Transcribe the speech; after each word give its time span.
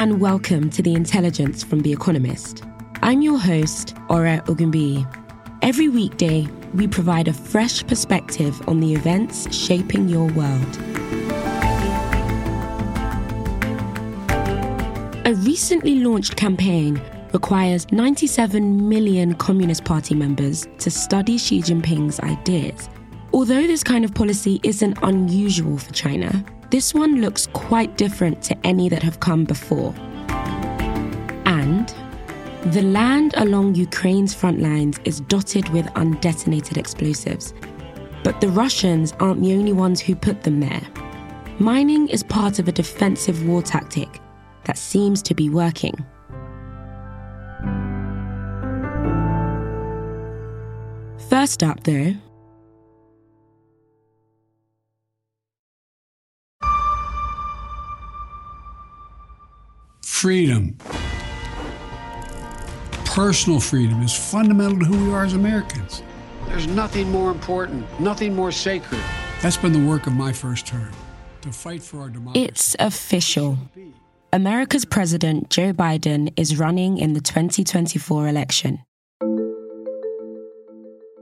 And 0.00 0.18
welcome 0.18 0.70
to 0.70 0.82
The 0.82 0.94
Intelligence 0.94 1.62
from 1.62 1.80
The 1.80 1.92
Economist. 1.92 2.64
I'm 3.02 3.20
your 3.20 3.38
host, 3.38 3.94
Ore 4.08 4.40
Ogunbiyi. 4.46 5.04
Every 5.60 5.90
weekday, 5.90 6.48
we 6.72 6.88
provide 6.88 7.28
a 7.28 7.34
fresh 7.34 7.86
perspective 7.86 8.66
on 8.66 8.80
the 8.80 8.94
events 8.94 9.54
shaping 9.54 10.08
your 10.08 10.24
world. 10.32 10.78
A 15.26 15.34
recently 15.40 15.96
launched 15.96 16.34
campaign 16.34 16.98
requires 17.34 17.92
97 17.92 18.88
million 18.88 19.34
Communist 19.34 19.84
Party 19.84 20.14
members 20.14 20.66
to 20.78 20.90
study 20.90 21.36
Xi 21.36 21.60
Jinping's 21.60 22.18
ideas. 22.20 22.88
Although 23.34 23.66
this 23.66 23.84
kind 23.84 24.06
of 24.06 24.14
policy 24.14 24.60
isn't 24.62 24.96
unusual 25.02 25.76
for 25.76 25.92
China, 25.92 26.42
this 26.70 26.94
one 26.94 27.20
looks 27.20 27.48
quite 27.48 27.96
different 27.96 28.42
to 28.44 28.56
any 28.64 28.88
that 28.88 29.02
have 29.02 29.20
come 29.20 29.44
before. 29.44 29.92
And 31.44 31.92
the 32.72 32.82
land 32.82 33.34
along 33.36 33.74
Ukraine's 33.74 34.34
front 34.34 34.60
lines 34.60 35.00
is 35.04 35.20
dotted 35.20 35.68
with 35.70 35.86
undetonated 35.94 36.76
explosives. 36.76 37.54
But 38.22 38.40
the 38.40 38.48
Russians 38.48 39.12
aren't 39.18 39.42
the 39.42 39.54
only 39.54 39.72
ones 39.72 40.00
who 40.00 40.14
put 40.14 40.42
them 40.42 40.60
there. 40.60 40.82
Mining 41.58 42.08
is 42.08 42.22
part 42.22 42.58
of 42.58 42.68
a 42.68 42.72
defensive 42.72 43.46
war 43.46 43.62
tactic 43.62 44.20
that 44.64 44.78
seems 44.78 45.22
to 45.22 45.34
be 45.34 45.50
working. 45.50 45.94
First 51.28 51.62
up, 51.62 51.82
though, 51.84 52.14
freedom. 60.20 60.76
Personal 63.06 63.58
freedom 63.58 64.02
is 64.02 64.12
fundamental 64.12 64.78
to 64.78 64.84
who 64.84 65.06
we 65.06 65.12
are 65.14 65.24
as 65.24 65.32
Americans. 65.32 66.02
There's 66.46 66.66
nothing 66.66 67.10
more 67.10 67.30
important, 67.30 67.86
nothing 67.98 68.36
more 68.36 68.52
sacred. 68.52 69.00
That's 69.40 69.56
been 69.56 69.72
the 69.72 69.88
work 69.88 70.06
of 70.06 70.12
my 70.12 70.30
first 70.30 70.66
term 70.66 70.90
to 71.40 71.50
fight 71.50 71.82
for 71.82 72.02
our 72.02 72.10
democracy. 72.10 72.44
It's 72.44 72.76
official. 72.78 73.56
America's 74.30 74.84
President 74.84 75.48
Joe 75.48 75.72
Biden 75.72 76.34
is 76.36 76.58
running 76.58 76.98
in 76.98 77.14
the 77.14 77.22
2024 77.22 78.28
election. 78.28 78.78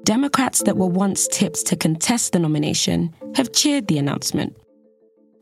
Democrats 0.02 0.64
that 0.64 0.76
were 0.76 0.88
once 0.88 1.28
tipped 1.28 1.64
to 1.66 1.76
contest 1.76 2.32
the 2.32 2.40
nomination 2.40 3.14
have 3.36 3.52
cheered 3.52 3.86
the 3.86 3.98
announcement. 3.98 4.56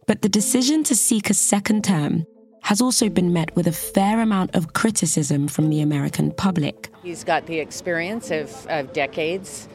But 0.07 0.21
the 0.21 0.29
decision 0.29 0.85
to 0.85 0.95
seek 0.95 1.31
a 1.31 1.35
second 1.35 1.85
term 1.85 2.27
has 2.67 2.81
also 2.81 3.09
been 3.09 3.33
met 3.33 3.55
with 3.55 3.69
a 3.69 3.73
fair 3.73 4.21
amount 4.21 4.53
of 4.57 4.73
criticism 4.73 5.47
from 5.47 5.71
the 5.71 5.81
American 5.81 6.33
public. 6.33 6.91
He's 7.01 7.23
got 7.23 7.47
the 7.47 7.61
experience 7.61 8.33
of, 8.33 8.67
of 8.67 8.93
decades 8.93 9.69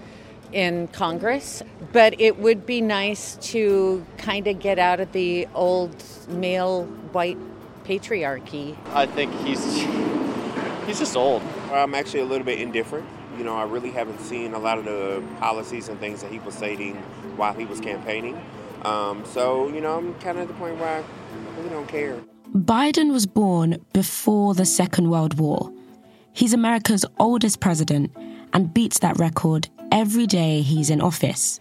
in 0.52 0.90
Congress, 0.90 1.63
but 1.94 2.19
it 2.19 2.40
would 2.40 2.66
be 2.66 2.81
nice 2.81 3.38
to 3.53 4.06
kind 4.18 4.46
of 4.46 4.59
get 4.59 4.78
out 4.78 5.00
of 5.00 5.09
the 5.13 5.47
old 5.56 6.03
male 6.28 6.84
white 7.13 7.38
patriarchy. 7.85 8.75
I 8.94 9.06
think 9.06 9.34
he's 9.46 9.63
he's 10.85 11.00
just 11.00 11.16
old. 11.16 11.41
I'm 11.72 11.96
actually 11.96 12.19
a 12.19 12.25
little 12.25 12.46
bit 12.46 12.59
indifferent. 12.59 13.08
You 13.38 13.46
know, 13.46 13.56
I 13.56 13.63
really 13.63 13.91
haven't 13.91 14.19
seen 14.19 14.53
a 14.53 14.59
lot 14.59 14.78
of 14.78 14.84
the 14.84 15.23
policies 15.40 15.88
and 15.88 15.97
things 16.02 16.22
that 16.23 16.29
he 16.29 16.40
was 16.40 16.56
saying 16.56 16.96
while 17.38 17.53
he 17.53 17.63
was 17.63 17.79
campaigning. 17.79 18.35
Um, 18.84 19.24
so, 19.25 19.68
you 19.69 19.81
know, 19.81 19.97
I'm 19.97 20.14
kind 20.16 20.38
of 20.38 20.44
at 20.44 20.47
the 20.47 20.53
point 20.56 20.78
where 20.78 21.03
I 21.03 21.58
really 21.58 21.69
don't 21.69 21.88
care. 21.88 22.19
Biden 22.56 23.14
was 23.14 23.25
born 23.25 23.84
before 23.94 24.53
the 24.53 24.66
Second 24.66 25.09
World 25.09 25.40
War. 25.40 25.72
He's 26.34 26.53
America's 26.53 27.06
oldest 27.20 27.59
president 27.59 28.12
and 28.53 28.74
beats 28.74 29.00
that 29.00 29.20
record 29.20 29.70
every 29.91 30.28
day 30.28 30.62
he's 30.62 30.90
in 30.90 31.02
office. 31.02 31.59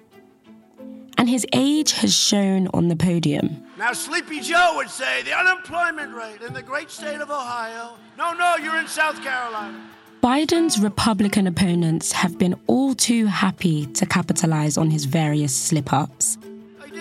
And 1.18 1.28
his 1.28 1.46
age 1.52 1.92
has 1.92 2.14
shown 2.14 2.68
on 2.72 2.88
the 2.88 2.96
podium. 2.96 3.62
Now, 3.76 3.92
Sleepy 3.92 4.40
Joe 4.40 4.72
would 4.76 4.88
say 4.88 5.22
the 5.22 5.36
unemployment 5.36 6.14
rate 6.14 6.40
in 6.40 6.54
the 6.54 6.62
great 6.62 6.90
state 6.90 7.20
of 7.20 7.30
Ohio. 7.30 7.96
No, 8.16 8.32
no, 8.32 8.56
you're 8.56 8.78
in 8.78 8.88
South 8.88 9.22
Carolina. 9.22 9.78
Biden's 10.22 10.80
Republican 10.80 11.46
opponents 11.46 12.12
have 12.12 12.38
been 12.38 12.54
all 12.66 12.94
too 12.94 13.26
happy 13.26 13.86
to 13.86 14.06
capitalize 14.06 14.76
on 14.76 14.90
his 14.90 15.04
various 15.04 15.54
slip 15.54 15.92
ups 15.92 16.36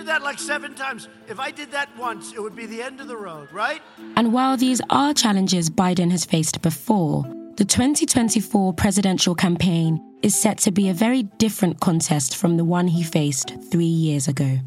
that 0.09 0.23
like 0.23 0.39
seven 0.39 0.73
times. 0.73 1.07
If 1.27 1.39
I 1.39 1.51
did 1.51 1.71
that 1.71 1.95
once, 1.95 2.33
it 2.33 2.41
would 2.41 2.55
be 2.55 2.65
the 2.65 2.81
end 2.81 2.99
of 2.99 3.07
the 3.07 3.15
road, 3.15 3.51
right? 3.53 3.81
And 4.15 4.33
while 4.33 4.57
these 4.57 4.81
are 4.89 5.13
challenges 5.13 5.69
Biden 5.69 6.09
has 6.09 6.25
faced 6.25 6.61
before, 6.61 7.23
the 7.57 7.65
2024 7.65 8.73
presidential 8.73 9.35
campaign 9.35 10.03
is 10.23 10.35
set 10.35 10.57
to 10.59 10.71
be 10.71 10.89
a 10.89 10.93
very 10.93 11.23
different 11.37 11.79
contest 11.79 12.35
from 12.35 12.57
the 12.57 12.65
one 12.65 12.87
he 12.87 13.03
faced 13.03 13.53
three 13.71 13.85
years 13.85 14.27
ago. 14.27 14.57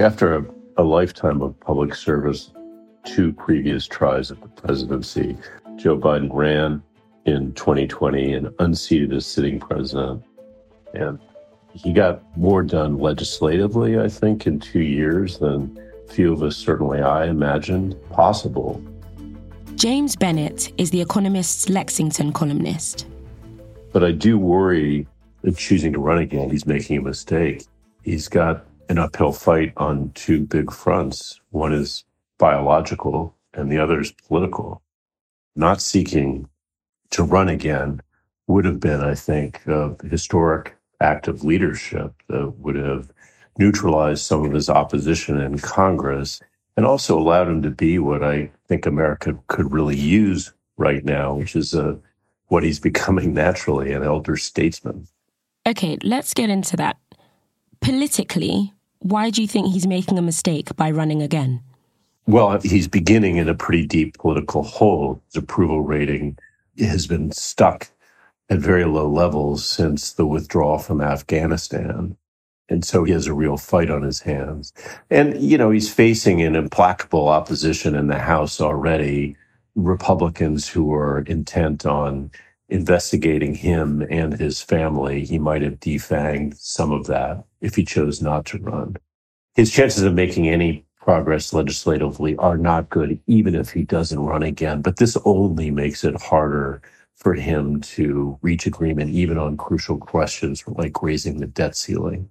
After 0.00 0.36
a, 0.36 0.44
a 0.78 0.82
lifetime 0.82 1.42
of 1.42 1.58
public 1.60 1.94
service, 1.94 2.50
two 3.04 3.34
previous 3.34 3.86
tries 3.86 4.30
at 4.30 4.40
the 4.40 4.48
presidency, 4.48 5.36
Joe 5.76 5.98
Biden 5.98 6.30
ran 6.32 6.82
in 7.26 7.52
2020 7.52 8.32
and 8.32 8.48
unseated 8.60 9.12
as 9.12 9.26
sitting 9.26 9.60
president. 9.60 10.22
And 10.94 11.18
he 11.82 11.92
got 11.92 12.22
more 12.36 12.62
done 12.62 12.98
legislatively, 12.98 13.98
I 13.98 14.08
think, 14.08 14.46
in 14.46 14.58
two 14.58 14.80
years 14.80 15.38
than 15.38 15.78
few 16.08 16.32
of 16.32 16.42
us, 16.42 16.56
certainly 16.56 17.00
I 17.00 17.26
imagined 17.26 17.96
possible. 18.10 18.82
James 19.76 20.16
Bennet 20.16 20.72
is 20.76 20.90
The 20.90 21.00
Economist's 21.00 21.68
Lexington 21.68 22.32
columnist. 22.32 23.06
But 23.92 24.02
I 24.02 24.10
do 24.10 24.38
worry 24.38 25.06
that 25.42 25.56
choosing 25.56 25.92
to 25.92 26.00
run 26.00 26.18
again, 26.18 26.50
he's 26.50 26.66
making 26.66 26.98
a 26.98 27.02
mistake. 27.02 27.64
He's 28.02 28.26
got 28.26 28.64
an 28.88 28.98
uphill 28.98 29.32
fight 29.32 29.72
on 29.76 30.10
two 30.14 30.40
big 30.40 30.72
fronts. 30.72 31.40
One 31.50 31.72
is 31.72 32.04
biological, 32.38 33.36
and 33.54 33.70
the 33.70 33.78
other 33.78 34.00
is 34.00 34.10
political. 34.10 34.82
Not 35.54 35.80
seeking 35.80 36.48
to 37.10 37.22
run 37.22 37.48
again 37.48 38.00
would 38.48 38.64
have 38.64 38.80
been, 38.80 39.00
I 39.00 39.14
think, 39.14 39.64
a 39.66 39.94
historic 40.08 40.77
act 41.00 41.28
of 41.28 41.44
leadership 41.44 42.12
that 42.28 42.58
would 42.58 42.76
have 42.76 43.10
neutralized 43.58 44.24
some 44.24 44.44
of 44.44 44.52
his 44.52 44.68
opposition 44.68 45.40
in 45.40 45.58
Congress 45.58 46.40
and 46.76 46.86
also 46.86 47.18
allowed 47.18 47.48
him 47.48 47.62
to 47.62 47.70
be 47.70 47.98
what 47.98 48.22
I 48.22 48.50
think 48.68 48.86
America 48.86 49.36
could 49.48 49.72
really 49.72 49.96
use 49.96 50.52
right 50.76 51.04
now, 51.04 51.34
which 51.34 51.56
is 51.56 51.74
a, 51.74 51.98
what 52.46 52.62
he's 52.62 52.78
becoming 52.90 53.34
naturally 53.34 53.92
an 53.92 54.02
elder 54.02 54.36
statesman. 54.36 55.08
Okay, 55.66 55.98
let's 56.02 56.32
get 56.32 56.50
into 56.50 56.76
that. 56.76 56.96
Politically, 57.80 58.72
why 59.00 59.30
do 59.30 59.42
you 59.42 59.48
think 59.48 59.72
he's 59.72 59.86
making 59.86 60.18
a 60.18 60.22
mistake 60.22 60.74
by 60.76 60.90
running 60.90 61.22
again? 61.22 61.62
Well, 62.26 62.60
he's 62.60 62.88
beginning 62.88 63.36
in 63.36 63.48
a 63.48 63.54
pretty 63.54 63.86
deep 63.86 64.18
political 64.18 64.62
hole. 64.62 65.22
His 65.26 65.42
approval 65.42 65.80
rating 65.80 66.38
has 66.78 67.06
been 67.06 67.32
stuck 67.32 67.88
at 68.50 68.58
very 68.58 68.84
low 68.84 69.08
levels 69.08 69.64
since 69.64 70.12
the 70.12 70.26
withdrawal 70.26 70.78
from 70.78 71.00
Afghanistan. 71.00 72.16
And 72.68 72.84
so 72.84 73.04
he 73.04 73.12
has 73.12 73.26
a 73.26 73.34
real 73.34 73.56
fight 73.56 73.90
on 73.90 74.02
his 74.02 74.20
hands. 74.20 74.72
And, 75.10 75.40
you 75.40 75.58
know, 75.58 75.70
he's 75.70 75.92
facing 75.92 76.42
an 76.42 76.56
implacable 76.56 77.28
opposition 77.28 77.94
in 77.94 78.08
the 78.08 78.18
House 78.18 78.60
already. 78.60 79.36
Republicans 79.74 80.68
who 80.68 80.92
are 80.92 81.20
intent 81.20 81.86
on 81.86 82.30
investigating 82.68 83.54
him 83.54 84.06
and 84.10 84.38
his 84.38 84.60
family. 84.60 85.24
He 85.24 85.38
might 85.38 85.62
have 85.62 85.80
defanged 85.80 86.58
some 86.58 86.92
of 86.92 87.06
that 87.06 87.44
if 87.60 87.76
he 87.76 87.84
chose 87.84 88.20
not 88.20 88.44
to 88.46 88.58
run. 88.58 88.96
His 89.54 89.70
chances 89.72 90.02
of 90.02 90.14
making 90.14 90.48
any 90.48 90.84
progress 91.00 91.52
legislatively 91.52 92.36
are 92.36 92.58
not 92.58 92.90
good, 92.90 93.18
even 93.26 93.54
if 93.54 93.70
he 93.72 93.84
doesn't 93.84 94.20
run 94.20 94.42
again. 94.42 94.82
But 94.82 94.98
this 94.98 95.16
only 95.24 95.70
makes 95.70 96.04
it 96.04 96.20
harder 96.20 96.82
for 97.18 97.34
him 97.34 97.80
to 97.80 98.38
reach 98.42 98.66
agreement, 98.66 99.10
even 99.10 99.38
on 99.38 99.56
crucial 99.56 99.98
questions 99.98 100.64
like 100.66 101.02
raising 101.02 101.38
the 101.38 101.46
debt 101.46 101.76
ceiling. 101.76 102.30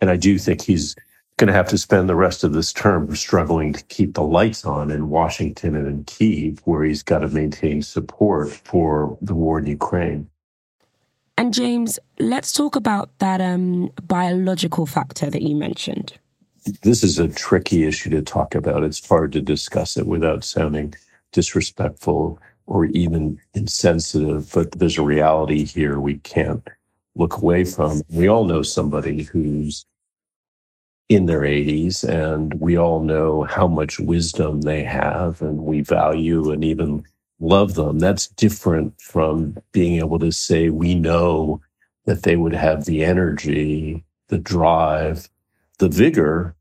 And 0.00 0.10
I 0.10 0.16
do 0.16 0.38
think 0.38 0.62
he's 0.62 0.96
going 1.36 1.48
to 1.48 1.54
have 1.54 1.68
to 1.68 1.78
spend 1.78 2.08
the 2.08 2.16
rest 2.16 2.44
of 2.44 2.52
this 2.52 2.72
term 2.72 3.14
struggling 3.16 3.72
to 3.72 3.84
keep 3.84 4.14
the 4.14 4.22
lights 4.22 4.64
on 4.64 4.90
in 4.90 5.08
Washington 5.08 5.74
and 5.74 5.86
in 5.86 6.04
Kiev, 6.04 6.60
where 6.64 6.84
he's 6.84 7.02
got 7.02 7.20
to 7.20 7.28
maintain 7.28 7.82
support 7.82 8.50
for 8.50 9.16
the 9.20 9.34
war 9.34 9.58
in 9.58 9.66
Ukraine. 9.66 10.28
And 11.36 11.52
James, 11.52 11.98
let's 12.18 12.52
talk 12.52 12.76
about 12.76 13.10
that 13.18 13.40
um, 13.40 13.90
biological 14.02 14.86
factor 14.86 15.30
that 15.30 15.42
you 15.42 15.56
mentioned. 15.56 16.12
This 16.82 17.02
is 17.02 17.18
a 17.18 17.28
tricky 17.28 17.84
issue 17.84 18.10
to 18.10 18.22
talk 18.22 18.54
about. 18.54 18.84
It's 18.84 19.06
hard 19.06 19.32
to 19.32 19.40
discuss 19.40 19.96
it 19.96 20.06
without 20.06 20.44
sounding 20.44 20.94
disrespectful 21.32 22.38
or 22.66 22.86
even 22.86 23.38
insensitive, 23.54 24.50
but 24.52 24.72
there's 24.72 24.98
a 24.98 25.02
reality 25.02 25.64
here 25.64 25.98
we 25.98 26.18
can't 26.18 26.66
look 27.14 27.36
away 27.36 27.64
from. 27.64 28.02
We 28.08 28.28
all 28.28 28.44
know 28.44 28.62
somebody 28.62 29.24
who's 29.24 29.86
in 31.08 31.26
their 31.26 31.42
80s 31.42 32.02
and 32.08 32.54
we 32.54 32.78
all 32.78 33.00
know 33.00 33.44
how 33.44 33.66
much 33.66 34.00
wisdom 34.00 34.62
they 34.62 34.82
have 34.82 35.42
and 35.42 35.58
we 35.60 35.82
value 35.82 36.50
and 36.50 36.64
even 36.64 37.04
love 37.38 37.74
them. 37.74 37.98
That's 37.98 38.28
different 38.28 38.98
from 39.00 39.58
being 39.72 39.98
able 39.98 40.18
to 40.20 40.32
say 40.32 40.70
we 40.70 40.94
know 40.94 41.60
that 42.06 42.22
they 42.22 42.36
would 42.36 42.54
have 42.54 42.84
the 42.84 43.04
energy, 43.04 44.04
the 44.28 44.38
drive, 44.38 45.28
the 45.78 45.88
vigor 45.88 46.54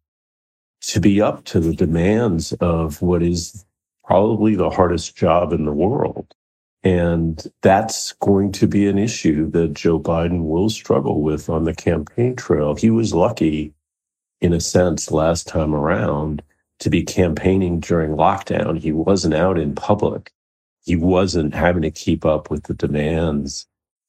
to 0.82 1.00
be 1.00 1.22
up 1.22 1.46
to 1.46 1.60
the 1.60 1.74
demands 1.74 2.52
of 2.54 3.02
what 3.02 3.24
is 3.24 3.66
probably 4.04 4.56
the 4.56 4.70
hardest 4.70 5.16
job 5.16 5.54
in 5.54 5.66
the 5.66 5.74
world. 5.74 6.34
And 6.84 7.42
that's 7.62 8.12
going 8.14 8.52
to 8.54 8.68
be 8.68 8.88
an 8.88 8.98
issue 8.98 9.50
that 9.52 9.74
Joe 9.74 10.00
Biden 10.00 10.44
will 10.44 10.70
struggle 10.70 11.22
with 11.22 11.50
on 11.50 11.64
the 11.64 11.74
campaign 11.74 12.36
trail. 12.36 12.76
He 12.76 12.90
was 12.90 13.14
lucky, 13.14 13.74
in 14.42 14.52
a 14.52 14.60
sense, 14.60 15.10
last 15.10 15.48
time 15.48 15.74
around 15.74 16.44
to 16.80 16.90
be 16.90 17.04
campaigning 17.04 17.80
during 17.80 18.12
lockdown. 18.12 18.78
He 18.78 18.92
wasn't 18.92 19.34
out 19.34 19.58
in 19.58 19.76
public. 19.76 20.32
He 20.84 20.98
wasn't 20.98 21.56
having 21.56 21.84
to 21.84 21.92
keep 21.92 22.26
up 22.26 22.52
with 22.52 22.64
the 22.64 22.74
demands 22.74 23.66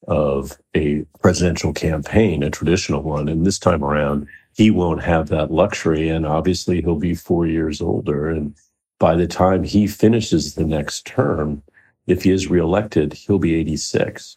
of 0.09 0.59
a 0.75 1.05
presidential 1.21 1.73
campaign, 1.73 2.43
a 2.43 2.51
traditional 2.51 3.03
one. 3.03 3.29
And 3.29 3.47
this 3.47 3.61
time 3.61 3.85
around, 3.85 4.27
he 4.57 4.73
won't 4.73 5.05
have 5.05 5.29
that 5.29 5.53
luxury. 5.53 6.09
And 6.09 6.27
obviously, 6.27 6.83
he'll 6.83 6.97
be 6.97 7.15
four 7.15 7.47
years 7.47 7.81
older. 7.81 8.29
And 8.29 8.57
by 8.99 9.15
the 9.15 9.27
time 9.27 9.65
he 9.65 9.87
finishes 9.87 10.55
the 10.55 10.65
next 10.65 11.07
term, 11.07 11.63
if 12.07 12.23
he 12.23 12.31
is 12.31 12.49
reelected, 12.49 13.13
he'll 13.13 13.39
be 13.39 13.55
86. 13.55 14.37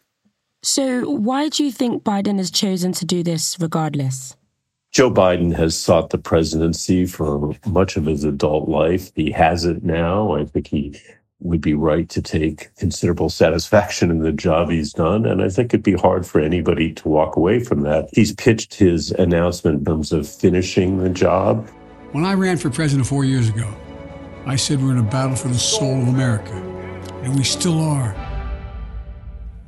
So, 0.64 1.10
why 1.10 1.50
do 1.50 1.64
you 1.64 1.72
think 1.72 2.04
Biden 2.04 2.38
has 2.38 2.50
chosen 2.50 2.92
to 2.94 3.06
do 3.06 3.24
this 3.24 3.58
regardless? 3.60 4.36
Joe 4.92 5.12
Biden 5.12 5.56
has 5.56 5.78
sought 5.78 6.10
the 6.10 6.18
presidency 6.18 7.06
for 7.06 7.54
much 7.66 7.98
of 7.98 8.06
his 8.06 8.24
adult 8.24 8.68
life. 8.68 9.12
He 9.16 9.32
has 9.32 9.66
it 9.66 9.84
now. 9.84 10.36
I 10.36 10.46
think 10.46 10.68
he 10.68 11.00
would 11.40 11.62
be 11.62 11.74
right 11.76 12.10
to 12.10 12.22
take 12.22 12.74
considerable 12.78 13.30
satisfaction 13.30 14.10
in 14.10 14.20
the 14.20 14.32
job 14.32 14.72
he's 14.72 14.94
done. 14.94 15.26
And 15.26 15.44
I 15.44 15.50
think 15.50 15.72
it'd 15.72 15.84
be 15.84 15.94
hard 15.94 16.26
for 16.26 16.42
anybody 16.42 16.94
to 16.94 17.08
walk 17.08 17.36
away 17.36 17.60
from 17.60 17.82
that. 17.82 18.10
He's 18.12 18.34
pitched 18.34 18.74
his 18.74 19.12
announcement 19.12 19.80
in 19.80 19.86
terms 19.86 20.12
of 20.12 20.28
finishing 20.28 20.98
the 20.98 21.10
job. 21.10 21.70
When 22.14 22.26
I 22.26 22.34
ran 22.34 22.58
for 22.58 22.72
president 22.72 23.08
four 23.08 23.24
years 23.24 23.50
ago, 23.50 23.72
I 24.48 24.56
said 24.56 24.82
we're 24.82 24.94
in 24.94 24.98
a 24.98 25.04
battle 25.04 25.36
for 25.36 25.50
the 25.50 25.60
soul 25.60 26.02
of 26.02 26.08
America, 26.08 26.54
and 27.22 27.36
we 27.36 27.44
still 27.44 27.82
are. 27.82 28.16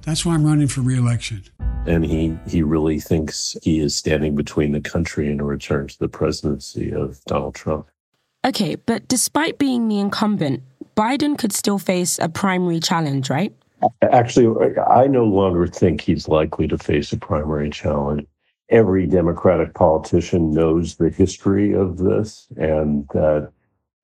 That's 0.03 0.25
why 0.25 0.33
I'm 0.33 0.45
running 0.45 0.69
for 0.69 0.79
reelection. 0.79 1.43
And 1.85 2.05
he, 2.05 2.37
he 2.47 2.63
really 2.63 3.01
thinks 3.01 3.57
he 3.61 3.81
is 3.81 3.93
standing 3.93 4.35
between 4.35 4.71
the 4.71 4.79
country 4.79 5.29
and 5.29 5.41
a 5.41 5.43
return 5.43 5.89
to 5.89 5.99
the 5.99 6.07
presidency 6.07 6.93
of 6.93 7.21
Donald 7.25 7.55
Trump. 7.55 7.87
Okay, 8.45 8.75
but 8.75 9.05
despite 9.09 9.57
being 9.57 9.89
the 9.89 9.99
incumbent, 9.99 10.63
Biden 10.95 11.37
could 11.37 11.51
still 11.51 11.77
face 11.77 12.17
a 12.17 12.29
primary 12.29 12.79
challenge, 12.79 13.29
right? 13.29 13.53
Actually, 14.01 14.77
I 14.77 15.07
no 15.07 15.25
longer 15.25 15.67
think 15.67 15.99
he's 15.99 16.29
likely 16.29 16.69
to 16.69 16.77
face 16.77 17.11
a 17.11 17.17
primary 17.17 17.69
challenge. 17.69 18.25
Every 18.69 19.07
Democratic 19.07 19.73
politician 19.73 20.51
knows 20.51 20.95
the 20.95 21.09
history 21.09 21.73
of 21.73 21.97
this 21.97 22.47
and 22.55 23.05
that 23.13 23.51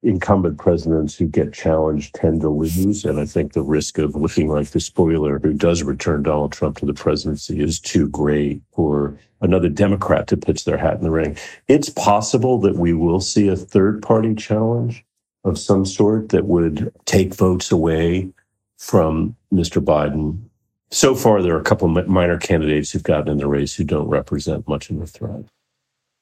incumbent 0.03 0.57
presidents 0.57 1.15
who 1.15 1.27
get 1.27 1.53
challenged 1.53 2.13
tend 2.13 2.41
to 2.41 2.49
lose. 2.49 3.05
And 3.05 3.19
I 3.19 3.25
think 3.25 3.53
the 3.53 3.63
risk 3.63 3.97
of 3.97 4.15
looking 4.15 4.49
like 4.49 4.69
the 4.69 4.79
spoiler 4.79 5.39
who 5.39 5.53
does 5.53 5.83
return 5.83 6.23
Donald 6.23 6.51
Trump 6.51 6.77
to 6.77 6.85
the 6.85 6.93
presidency 6.93 7.59
is 7.61 7.79
too 7.79 8.07
great 8.09 8.61
for 8.73 9.17
another 9.41 9.69
Democrat 9.69 10.27
to 10.27 10.37
pitch 10.37 10.65
their 10.65 10.77
hat 10.77 10.95
in 10.95 11.03
the 11.03 11.11
ring. 11.11 11.37
It's 11.67 11.89
possible 11.89 12.59
that 12.59 12.75
we 12.75 12.93
will 12.93 13.19
see 13.19 13.47
a 13.47 13.55
third 13.55 14.01
party 14.01 14.35
challenge 14.35 15.03
of 15.43 15.59
some 15.59 15.85
sort 15.85 16.29
that 16.29 16.45
would 16.45 16.91
take 17.05 17.33
votes 17.33 17.71
away 17.71 18.31
from 18.77 19.35
Mr. 19.53 19.83
Biden. 19.83 20.39
So 20.91 21.15
far, 21.15 21.41
there 21.41 21.55
are 21.55 21.59
a 21.59 21.63
couple 21.63 21.97
of 21.97 22.07
minor 22.07 22.37
candidates 22.37 22.91
who've 22.91 23.03
gotten 23.03 23.29
in 23.29 23.37
the 23.37 23.47
race 23.47 23.73
who 23.73 23.83
don't 23.83 24.07
represent 24.07 24.67
much 24.67 24.89
of 24.89 25.01
a 25.01 25.07
threat. 25.07 25.45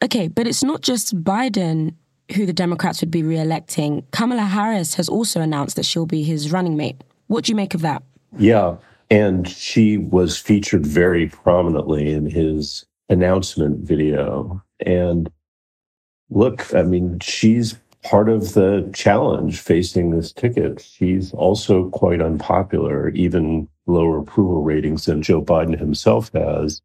Okay, 0.03 0.27
but 0.27 0.47
it's 0.47 0.63
not 0.63 0.81
just 0.81 1.23
Biden 1.23 1.95
who 2.35 2.45
the 2.45 2.53
Democrats 2.53 3.01
would 3.01 3.11
be 3.11 3.23
re-electing, 3.23 4.05
Kamala 4.11 4.43
Harris 4.43 4.95
has 4.95 5.09
also 5.09 5.41
announced 5.41 5.75
that 5.75 5.85
she'll 5.85 6.05
be 6.05 6.23
his 6.23 6.51
running 6.51 6.77
mate. 6.77 7.03
What 7.27 7.45
do 7.45 7.51
you 7.51 7.55
make 7.55 7.73
of 7.73 7.81
that? 7.81 8.03
Yeah, 8.37 8.77
and 9.09 9.47
she 9.47 9.97
was 9.97 10.37
featured 10.37 10.85
very 10.85 11.27
prominently 11.27 12.11
in 12.11 12.29
his 12.29 12.85
announcement 13.09 13.79
video. 13.79 14.63
And 14.85 15.29
look, 16.29 16.73
I 16.73 16.83
mean, 16.83 17.19
she's 17.19 17.75
part 18.03 18.29
of 18.29 18.53
the 18.53 18.89
challenge 18.93 19.59
facing 19.59 20.09
this 20.09 20.31
ticket. 20.31 20.81
She's 20.81 21.33
also 21.33 21.89
quite 21.89 22.21
unpopular, 22.21 23.09
even 23.09 23.67
lower 23.85 24.17
approval 24.17 24.63
ratings 24.63 25.05
than 25.05 25.21
Joe 25.21 25.41
Biden 25.41 25.77
himself 25.77 26.31
has. 26.33 26.81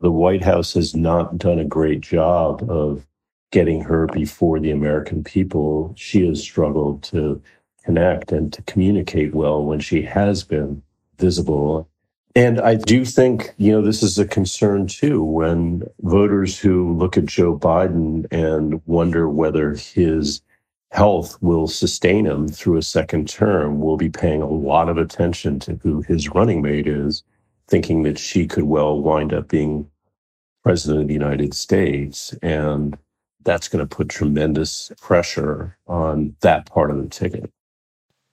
The 0.00 0.10
White 0.10 0.44
House 0.44 0.74
has 0.74 0.94
not 0.94 1.38
done 1.38 1.58
a 1.58 1.64
great 1.64 2.00
job 2.00 2.68
of 2.70 3.06
getting 3.50 3.82
her 3.82 4.06
before 4.06 4.60
the 4.60 4.70
American 4.70 5.24
people, 5.24 5.92
she 5.96 6.26
has 6.26 6.42
struggled 6.42 7.02
to 7.02 7.42
connect 7.84 8.32
and 8.32 8.52
to 8.52 8.62
communicate 8.62 9.34
well 9.34 9.64
when 9.64 9.80
she 9.80 10.02
has 10.02 10.44
been 10.44 10.82
visible. 11.18 11.88
And 12.36 12.60
I 12.60 12.76
do 12.76 13.04
think, 13.04 13.52
you 13.56 13.72
know, 13.72 13.82
this 13.82 14.02
is 14.02 14.18
a 14.18 14.26
concern 14.26 14.86
too 14.86 15.22
when 15.24 15.82
voters 16.02 16.58
who 16.58 16.96
look 16.96 17.16
at 17.16 17.26
Joe 17.26 17.58
Biden 17.58 18.26
and 18.30 18.80
wonder 18.86 19.28
whether 19.28 19.74
his 19.74 20.42
health 20.92 21.38
will 21.40 21.66
sustain 21.66 22.26
him 22.26 22.48
through 22.48 22.76
a 22.76 22.82
second 22.82 23.28
term 23.28 23.80
will 23.80 23.96
be 23.96 24.08
paying 24.08 24.42
a 24.42 24.48
lot 24.48 24.88
of 24.88 24.98
attention 24.98 25.58
to 25.60 25.78
who 25.82 26.02
his 26.02 26.28
running 26.28 26.62
mate 26.62 26.86
is, 26.86 27.22
thinking 27.68 28.02
that 28.02 28.18
she 28.18 28.46
could 28.46 28.64
well 28.64 29.00
wind 29.00 29.32
up 29.32 29.48
being 29.48 29.88
president 30.62 31.02
of 31.02 31.08
the 31.08 31.14
United 31.14 31.54
States. 31.54 32.32
And 32.42 32.96
that's 33.44 33.68
going 33.68 33.86
to 33.86 33.96
put 33.96 34.08
tremendous 34.08 34.92
pressure 35.00 35.76
on 35.86 36.36
that 36.40 36.66
part 36.66 36.90
of 36.90 36.98
the 36.98 37.08
ticket. 37.08 37.50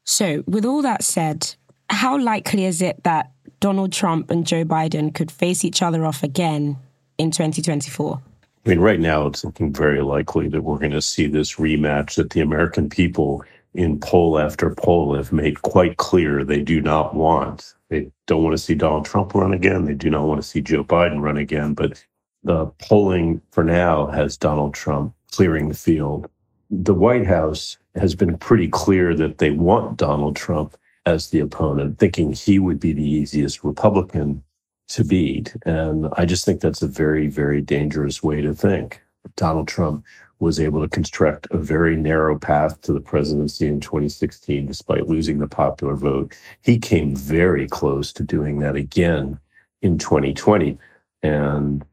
So, 0.04 0.44
with 0.48 0.66
all 0.66 0.82
that 0.82 1.04
said, 1.04 1.56
how 1.90 2.18
likely 2.18 2.66
is 2.66 2.82
it 2.82 3.04
that 3.04 3.32
Donald 3.60 3.92
Trump 3.92 4.32
and 4.32 4.46
Joe 4.46 4.64
Biden 4.64 5.14
could 5.14 5.32
face 5.32 5.66
each 5.66 5.82
other 5.82 6.06
off 6.06 6.24
again 6.24 6.78
in 7.18 7.32
2024? 7.32 8.22
I 8.66 8.70
mean, 8.70 8.80
right 8.80 9.00
now 9.00 9.28
it's 9.28 9.46
looking 9.46 9.74
very 9.74 10.02
likely 10.02 10.50
that 10.50 10.62
we're 10.62 10.78
going 10.78 10.92
to 10.92 11.02
see 11.02 11.28
this 11.28 11.56
rematch 11.56 12.16
that 12.16 12.32
the 12.32 12.42
American 12.42 12.90
people 12.90 13.44
in 13.74 14.00
poll 14.00 14.40
after 14.40 14.74
poll 14.76 15.16
have 15.16 15.32
made 15.32 15.62
quite 15.62 15.98
clear 15.98 16.44
they 16.44 16.62
do 16.62 16.82
not 16.82 17.16
want. 17.16 17.76
They 17.90 18.12
don't 18.26 18.44
want 18.44 18.54
to 18.54 18.64
see 18.64 18.76
Donald 18.76 19.06
Trump 19.06 19.34
run 19.34 19.54
again. 19.54 19.86
They 19.86 19.94
do 19.94 20.10
not 20.10 20.26
want 20.26 20.42
to 20.42 20.48
see 20.48 20.62
Joe 20.62 20.84
Biden 20.84 21.22
run 21.22 21.38
again. 21.38 21.74
But 21.74 22.04
the 22.48 22.66
polling 22.80 23.42
for 23.52 23.64
now 23.64 24.08
has 24.08 24.38
Donald 24.38 24.74
Trump 24.74 25.14
clearing 25.32 25.68
the 25.68 25.76
field. 25.76 26.30
The 26.70 26.94
White 26.94 27.28
House 27.28 27.78
has 27.96 28.16
been 28.16 28.38
pretty 28.38 28.70
clear 28.70 29.14
that 29.16 29.38
they 29.38 29.52
want 29.52 29.98
Donald 29.98 30.36
Trump 30.36 30.78
as 31.06 31.30
the 31.30 31.40
opponent, 31.40 32.00
thinking 32.00 32.32
he 32.32 32.58
would 32.58 32.80
be 32.80 32.94
the 32.94 33.08
easiest 33.08 33.64
Republican 33.64 34.44
to 34.90 35.04
beat. 35.04 35.56
And 35.66 36.08
I 36.14 36.26
just 36.26 36.46
think 36.46 36.62
that's 36.62 36.82
a 36.82 36.88
very, 36.88 37.28
very 37.28 37.62
dangerous 37.62 38.24
way 38.24 38.42
to 38.42 38.54
think. 38.54 39.02
Donald 39.36 39.68
Trump 39.68 40.06
was 40.40 40.60
able 40.60 40.82
to 40.82 40.88
construct 40.88 41.48
a 41.52 41.58
very 41.58 41.98
narrow 41.98 42.40
path 42.40 42.80
to 42.82 42.94
the 42.94 43.02
presidency 43.02 43.68
in 43.68 43.82
2016, 43.82 44.68
despite 44.68 45.08
losing 45.08 45.40
the 45.40 45.48
popular 45.48 45.96
vote. 45.96 46.34
He 46.62 46.80
came 46.80 47.14
very 47.14 47.68
close 47.68 48.14
to 48.14 48.24
doing 48.24 48.60
that 48.60 48.78
again 48.78 49.40
in 49.82 49.98
2020. 49.98 50.78
And 51.24 51.84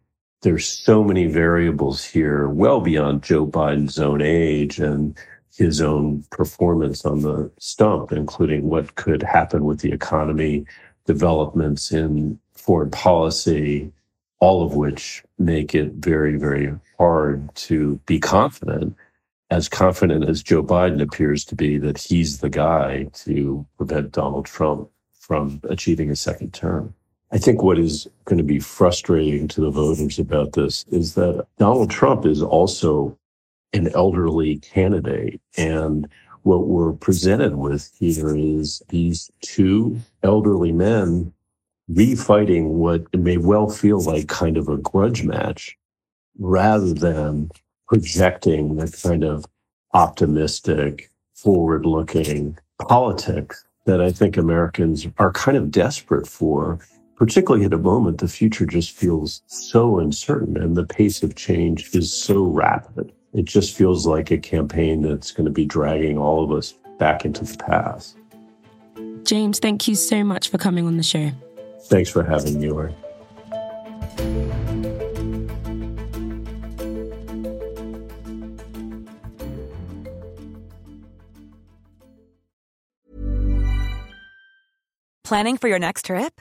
there's 0.44 0.68
so 0.68 1.02
many 1.02 1.26
variables 1.26 2.04
here, 2.04 2.48
well 2.48 2.80
beyond 2.80 3.22
Joe 3.22 3.46
Biden's 3.46 3.98
own 3.98 4.20
age 4.20 4.78
and 4.78 5.16
his 5.56 5.80
own 5.80 6.22
performance 6.30 7.06
on 7.06 7.22
the 7.22 7.50
stump, 7.58 8.12
including 8.12 8.68
what 8.68 8.94
could 8.96 9.22
happen 9.22 9.64
with 9.64 9.80
the 9.80 9.90
economy, 9.90 10.66
developments 11.06 11.92
in 11.92 12.38
foreign 12.52 12.90
policy, 12.90 13.90
all 14.38 14.66
of 14.66 14.74
which 14.74 15.24
make 15.38 15.74
it 15.74 15.92
very, 15.94 16.36
very 16.36 16.74
hard 16.98 17.52
to 17.54 17.98
be 18.04 18.20
confident, 18.20 18.94
as 19.50 19.66
confident 19.66 20.28
as 20.28 20.42
Joe 20.42 20.62
Biden 20.62 21.00
appears 21.00 21.46
to 21.46 21.54
be, 21.54 21.78
that 21.78 21.96
he's 21.96 22.40
the 22.40 22.50
guy 22.50 23.04
to 23.24 23.66
prevent 23.78 24.12
Donald 24.12 24.44
Trump 24.44 24.90
from 25.14 25.62
achieving 25.70 26.10
a 26.10 26.16
second 26.16 26.52
term. 26.52 26.92
I 27.34 27.38
think 27.38 27.64
what 27.64 27.80
is 27.80 28.06
going 28.26 28.38
to 28.38 28.44
be 28.44 28.60
frustrating 28.60 29.48
to 29.48 29.60
the 29.60 29.70
voters 29.70 30.20
about 30.20 30.52
this 30.52 30.84
is 30.92 31.14
that 31.14 31.44
Donald 31.58 31.90
Trump 31.90 32.24
is 32.24 32.40
also 32.40 33.18
an 33.72 33.88
elderly 33.92 34.58
candidate. 34.58 35.40
And 35.58 36.06
what 36.42 36.68
we're 36.68 36.92
presented 36.92 37.56
with 37.56 37.90
here 37.98 38.36
is 38.36 38.84
these 38.88 39.32
two 39.40 39.98
elderly 40.22 40.70
men 40.70 41.32
refighting 41.90 42.68
what 42.68 43.12
may 43.12 43.36
well 43.36 43.68
feel 43.68 44.00
like 44.00 44.28
kind 44.28 44.56
of 44.56 44.68
a 44.68 44.76
grudge 44.76 45.24
match 45.24 45.76
rather 46.38 46.94
than 46.94 47.50
projecting 47.88 48.76
the 48.76 48.96
kind 49.02 49.24
of 49.24 49.44
optimistic, 49.92 51.10
forward 51.34 51.84
looking 51.84 52.56
politics 52.80 53.64
that 53.86 54.00
I 54.00 54.12
think 54.12 54.36
Americans 54.36 55.08
are 55.18 55.32
kind 55.32 55.56
of 55.56 55.72
desperate 55.72 56.28
for, 56.28 56.78
particularly 57.16 57.64
at 57.64 57.72
a 57.72 57.78
moment 57.78 58.18
the 58.18 58.28
future 58.28 58.66
just 58.66 58.90
feels 58.90 59.42
so 59.46 59.98
uncertain 59.98 60.56
and 60.56 60.76
the 60.76 60.84
pace 60.84 61.22
of 61.22 61.34
change 61.34 61.94
is 61.94 62.12
so 62.12 62.44
rapid. 62.44 63.12
It 63.32 63.44
just 63.44 63.76
feels 63.76 64.06
like 64.06 64.30
a 64.30 64.38
campaign 64.38 65.02
that's 65.02 65.32
going 65.32 65.46
to 65.46 65.52
be 65.52 65.64
dragging 65.64 66.18
all 66.18 66.44
of 66.44 66.52
us 66.52 66.74
back 66.98 67.24
into 67.24 67.44
the 67.44 67.56
past. 67.58 68.16
James, 69.24 69.58
thank 69.58 69.88
you 69.88 69.94
so 69.94 70.22
much 70.22 70.50
for 70.50 70.58
coming 70.58 70.86
on 70.86 70.96
the 70.96 71.02
show. 71.02 71.30
Thanks 71.84 72.10
for 72.10 72.22
having 72.22 72.60
me, 72.60 72.70
Ori. 72.70 72.94
Planning 85.24 85.56
for 85.56 85.68
your 85.68 85.78
next 85.78 86.04
trip? 86.04 86.40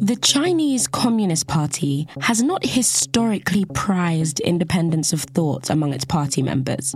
The 0.00 0.16
Chinese 0.22 0.86
Communist 0.86 1.46
Party 1.46 2.08
has 2.20 2.42
not 2.42 2.64
historically 2.64 3.66
prized 3.74 4.40
independence 4.40 5.12
of 5.12 5.20
thought 5.20 5.68
among 5.68 5.92
its 5.92 6.06
party 6.06 6.42
members. 6.42 6.94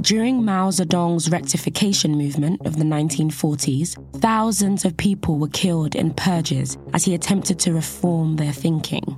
During 0.00 0.44
Mao 0.44 0.70
Zedong's 0.70 1.30
rectification 1.30 2.18
movement 2.18 2.66
of 2.66 2.76
the 2.76 2.84
1940s, 2.84 4.20
thousands 4.20 4.84
of 4.84 4.96
people 4.96 5.38
were 5.38 5.48
killed 5.48 5.94
in 5.94 6.12
purges 6.12 6.76
as 6.92 7.04
he 7.04 7.14
attempted 7.14 7.60
to 7.60 7.72
reform 7.72 8.34
their 8.36 8.52
thinking. 8.52 9.16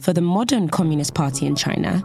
For 0.00 0.12
the 0.12 0.20
modern 0.20 0.68
Communist 0.68 1.14
Party 1.14 1.46
in 1.46 1.56
China, 1.56 2.04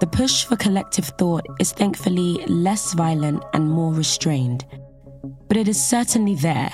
the 0.00 0.06
push 0.06 0.44
for 0.44 0.56
collective 0.56 1.06
thought 1.18 1.46
is 1.58 1.72
thankfully 1.72 2.44
less 2.46 2.92
violent 2.92 3.42
and 3.54 3.70
more 3.70 3.94
restrained. 3.94 4.66
But 5.48 5.56
it 5.56 5.68
is 5.68 5.82
certainly 5.82 6.34
there, 6.34 6.70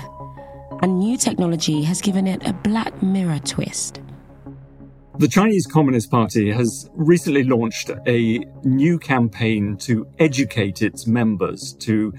and 0.82 0.98
new 0.98 1.16
technology 1.16 1.82
has 1.82 2.00
given 2.00 2.26
it 2.26 2.46
a 2.46 2.52
Black 2.52 3.02
Mirror 3.02 3.40
twist. 3.44 4.00
The 5.18 5.28
Chinese 5.28 5.66
Communist 5.66 6.10
Party 6.10 6.50
has 6.50 6.88
recently 6.94 7.44
launched 7.44 7.90
a 8.06 8.40
new 8.64 8.98
campaign 8.98 9.76
to 9.78 10.06
educate 10.18 10.80
its 10.80 11.06
members, 11.06 11.74
to 11.80 12.14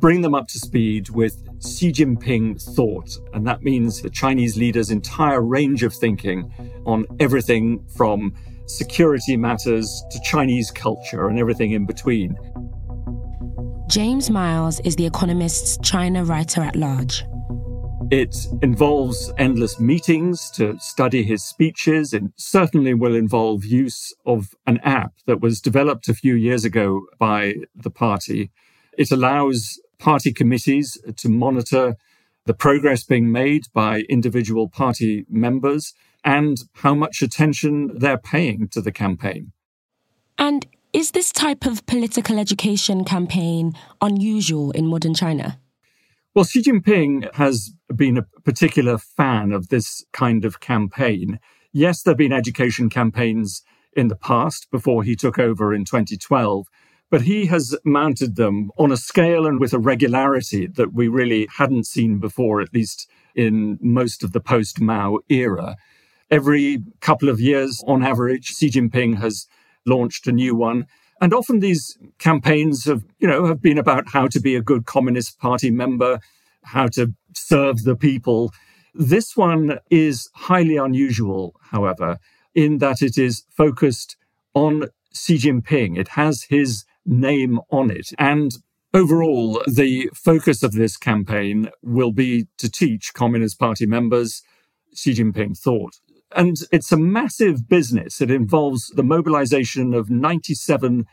bring 0.00 0.22
them 0.22 0.34
up 0.34 0.48
to 0.48 0.58
speed 0.58 1.10
with 1.10 1.36
Xi 1.62 1.92
Jinping 1.92 2.60
thought. 2.74 3.10
And 3.34 3.46
that 3.46 3.62
means 3.62 4.02
the 4.02 4.10
Chinese 4.10 4.56
leader's 4.56 4.90
entire 4.90 5.42
range 5.42 5.82
of 5.82 5.94
thinking 5.94 6.52
on 6.86 7.06
everything 7.20 7.84
from 7.96 8.34
security 8.66 9.36
matters 9.36 10.02
to 10.10 10.20
Chinese 10.22 10.70
culture 10.70 11.28
and 11.28 11.38
everything 11.38 11.72
in 11.72 11.86
between. 11.86 12.36
James 13.90 14.30
Miles 14.30 14.78
is 14.84 14.94
The 14.94 15.04
Economist's 15.04 15.76
China 15.82 16.24
writer 16.24 16.60
at 16.60 16.76
large. 16.76 17.24
It 18.12 18.36
involves 18.62 19.32
endless 19.36 19.80
meetings 19.80 20.48
to 20.52 20.78
study 20.78 21.24
his 21.24 21.42
speeches. 21.42 22.14
It 22.14 22.22
certainly 22.36 22.94
will 22.94 23.16
involve 23.16 23.64
use 23.64 24.14
of 24.24 24.54
an 24.64 24.78
app 24.84 25.14
that 25.26 25.40
was 25.40 25.60
developed 25.60 26.08
a 26.08 26.14
few 26.14 26.36
years 26.36 26.64
ago 26.64 27.04
by 27.18 27.56
the 27.74 27.90
party. 27.90 28.52
It 28.96 29.10
allows 29.10 29.80
party 29.98 30.32
committees 30.32 30.96
to 31.16 31.28
monitor 31.28 31.96
the 32.46 32.54
progress 32.54 33.02
being 33.02 33.32
made 33.32 33.64
by 33.74 34.02
individual 34.08 34.68
party 34.68 35.26
members 35.28 35.94
and 36.22 36.58
how 36.74 36.94
much 36.94 37.22
attention 37.22 37.90
they're 37.98 38.18
paying 38.18 38.68
to 38.68 38.80
the 38.80 38.92
campaign. 38.92 39.50
And 40.38 40.64
is 40.92 41.12
this 41.12 41.32
type 41.32 41.66
of 41.66 41.86
political 41.86 42.38
education 42.38 43.04
campaign 43.04 43.72
unusual 44.00 44.70
in 44.72 44.86
modern 44.86 45.14
China? 45.14 45.58
Well, 46.34 46.44
Xi 46.44 46.62
Jinping 46.62 47.32
has 47.34 47.72
been 47.94 48.16
a 48.16 48.26
particular 48.44 48.98
fan 48.98 49.52
of 49.52 49.68
this 49.68 50.04
kind 50.12 50.44
of 50.44 50.60
campaign. 50.60 51.40
Yes, 51.72 52.02
there 52.02 52.12
have 52.12 52.18
been 52.18 52.32
education 52.32 52.88
campaigns 52.88 53.62
in 53.96 54.08
the 54.08 54.16
past 54.16 54.70
before 54.70 55.02
he 55.02 55.16
took 55.16 55.38
over 55.38 55.74
in 55.74 55.84
2012, 55.84 56.66
but 57.10 57.22
he 57.22 57.46
has 57.46 57.76
mounted 57.84 58.36
them 58.36 58.70
on 58.78 58.92
a 58.92 58.96
scale 58.96 59.46
and 59.46 59.58
with 59.58 59.72
a 59.72 59.78
regularity 59.78 60.66
that 60.68 60.92
we 60.92 61.08
really 61.08 61.48
hadn't 61.58 61.86
seen 61.86 62.18
before, 62.18 62.60
at 62.60 62.72
least 62.72 63.08
in 63.34 63.78
most 63.80 64.22
of 64.22 64.32
the 64.32 64.40
post 64.40 64.80
Mao 64.80 65.18
era. 65.28 65.76
Every 66.30 66.84
couple 67.00 67.28
of 67.28 67.40
years, 67.40 67.82
on 67.88 68.04
average, 68.04 68.54
Xi 68.56 68.70
Jinping 68.70 69.18
has 69.18 69.48
launched 69.86 70.26
a 70.26 70.32
new 70.32 70.54
one. 70.54 70.86
And 71.20 71.34
often 71.34 71.60
these 71.60 71.98
campaigns 72.18 72.86
have, 72.86 73.04
you 73.18 73.28
know, 73.28 73.46
have 73.46 73.60
been 73.60 73.78
about 73.78 74.08
how 74.08 74.26
to 74.28 74.40
be 74.40 74.54
a 74.54 74.62
good 74.62 74.86
Communist 74.86 75.38
Party 75.38 75.70
member, 75.70 76.20
how 76.64 76.86
to 76.88 77.12
serve 77.34 77.84
the 77.84 77.96
people. 77.96 78.52
This 78.94 79.36
one 79.36 79.78
is 79.90 80.30
highly 80.34 80.76
unusual, 80.76 81.54
however, 81.70 82.18
in 82.54 82.78
that 82.78 83.02
it 83.02 83.18
is 83.18 83.44
focused 83.50 84.16
on 84.54 84.88
Xi 85.12 85.36
Jinping. 85.36 85.98
It 85.98 86.08
has 86.08 86.44
his 86.44 86.84
name 87.04 87.60
on 87.70 87.90
it. 87.90 88.12
And 88.18 88.52
overall, 88.94 89.62
the 89.66 90.10
focus 90.14 90.62
of 90.62 90.72
this 90.72 90.96
campaign 90.96 91.70
will 91.82 92.12
be 92.12 92.46
to 92.58 92.70
teach 92.70 93.12
Communist 93.14 93.58
Party 93.58 93.86
members 93.86 94.42
Xi 94.94 95.12
Jinping 95.12 95.58
thought. 95.58 96.00
And 96.34 96.56
it's 96.70 96.92
a 96.92 96.96
massive 96.96 97.68
business. 97.68 98.20
It 98.20 98.30
involves 98.30 98.88
the 98.90 99.02
mobilization 99.02 99.94
of 99.94 100.10
97 100.10 101.06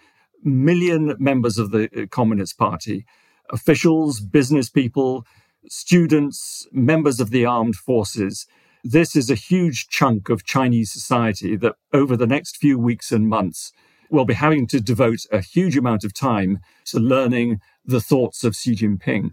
million 0.43 1.15
members 1.17 1.57
of 1.57 1.71
the 1.71 1.89
uh, 1.95 2.05
Communist 2.07 2.57
Party, 2.57 3.05
officials, 3.49 4.19
business 4.19 4.69
people, 4.69 5.25
students, 5.67 6.67
members 6.71 7.19
of 7.19 7.31
the 7.31 7.45
armed 7.45 7.75
forces. 7.75 8.45
This 8.83 9.15
is 9.15 9.29
a 9.29 9.35
huge 9.35 9.87
chunk 9.89 10.29
of 10.29 10.45
Chinese 10.45 10.91
society 10.91 11.55
that 11.57 11.75
over 11.91 12.15
the 12.15 12.27
next 12.27 12.57
few 12.57 12.77
weeks 12.77 13.11
and 13.11 13.27
months 13.27 13.71
will 14.09 14.25
be 14.25 14.35
having 14.35 14.67
to 14.67 14.79
devote 14.79 15.25
a 15.31 15.41
huge 15.41 15.75
amount 15.75 16.03
of 16.03 16.13
time 16.13 16.59
to 16.85 16.99
learning 16.99 17.59
the 17.83 17.99
thoughts 17.99 18.43
of 18.43 18.55
Xi 18.55 18.75
Jinping. 18.75 19.31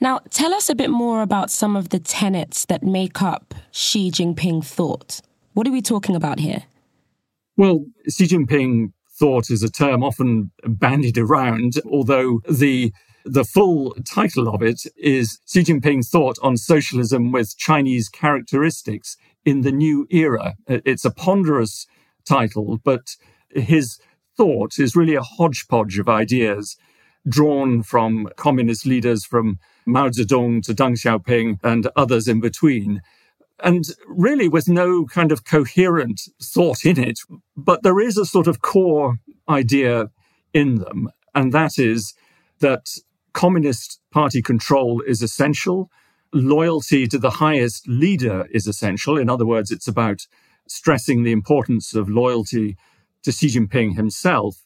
Now, 0.00 0.20
tell 0.30 0.54
us 0.54 0.68
a 0.68 0.74
bit 0.74 0.90
more 0.90 1.22
about 1.22 1.50
some 1.50 1.74
of 1.74 1.88
the 1.88 1.98
tenets 1.98 2.64
that 2.66 2.82
make 2.82 3.20
up 3.20 3.54
Xi 3.72 4.10
Jinping 4.10 4.64
thought. 4.64 5.20
What 5.54 5.66
are 5.66 5.72
we 5.72 5.82
talking 5.82 6.14
about 6.14 6.38
here? 6.38 6.64
Well, 7.56 7.84
Xi 8.08 8.26
Jinping 8.26 8.92
thought 9.18 9.50
is 9.50 9.64
a 9.64 9.70
term 9.70 10.04
often 10.04 10.52
bandied 10.64 11.18
around, 11.18 11.74
although 11.90 12.40
the 12.48 12.92
the 13.24 13.44
full 13.44 13.94
title 14.06 14.48
of 14.48 14.62
it 14.62 14.82
is 14.96 15.38
Xi 15.46 15.60
Jinping 15.60 16.06
Thought 16.06 16.38
on 16.40 16.56
Socialism 16.56 17.32
with 17.32 17.58
Chinese 17.58 18.08
Characteristics 18.08 19.16
in 19.44 19.62
the 19.62 19.72
New 19.72 20.06
Era. 20.10 20.54
It's 20.66 21.04
a 21.04 21.10
ponderous 21.10 21.86
title, 22.24 22.78
but 22.84 23.16
his 23.50 23.98
thought 24.36 24.78
is 24.78 24.96
really 24.96 25.14
a 25.14 25.22
hodgepodge 25.22 25.98
of 25.98 26.08
ideas 26.08 26.76
drawn 27.28 27.82
from 27.82 28.28
communist 28.36 28.86
leaders 28.86 29.24
from 29.24 29.58
Mao 29.88 30.08
Zedong 30.08 30.62
to 30.64 30.74
Deng 30.74 30.92
Xiaoping 30.92 31.58
and 31.64 31.88
others 31.96 32.28
in 32.28 32.40
between. 32.40 33.00
And 33.60 33.84
really 34.06 34.48
with 34.48 34.68
no 34.68 35.06
kind 35.06 35.32
of 35.32 35.44
coherent 35.44 36.20
thought 36.40 36.84
in 36.84 36.98
it. 36.98 37.18
But 37.56 37.82
there 37.82 37.98
is 37.98 38.16
a 38.16 38.24
sort 38.24 38.46
of 38.46 38.62
core 38.62 39.18
idea 39.48 40.10
in 40.54 40.76
them. 40.76 41.10
And 41.34 41.52
that 41.52 41.78
is 41.78 42.14
that 42.60 42.86
Communist 43.32 44.00
Party 44.12 44.42
control 44.42 45.02
is 45.06 45.22
essential. 45.22 45.90
Loyalty 46.32 47.06
to 47.08 47.18
the 47.18 47.30
highest 47.30 47.88
leader 47.88 48.46
is 48.50 48.66
essential. 48.66 49.16
In 49.16 49.30
other 49.30 49.46
words, 49.46 49.70
it's 49.70 49.88
about 49.88 50.26
stressing 50.68 51.22
the 51.22 51.32
importance 51.32 51.94
of 51.94 52.08
loyalty 52.08 52.76
to 53.22 53.32
Xi 53.32 53.48
Jinping 53.48 53.96
himself. 53.96 54.64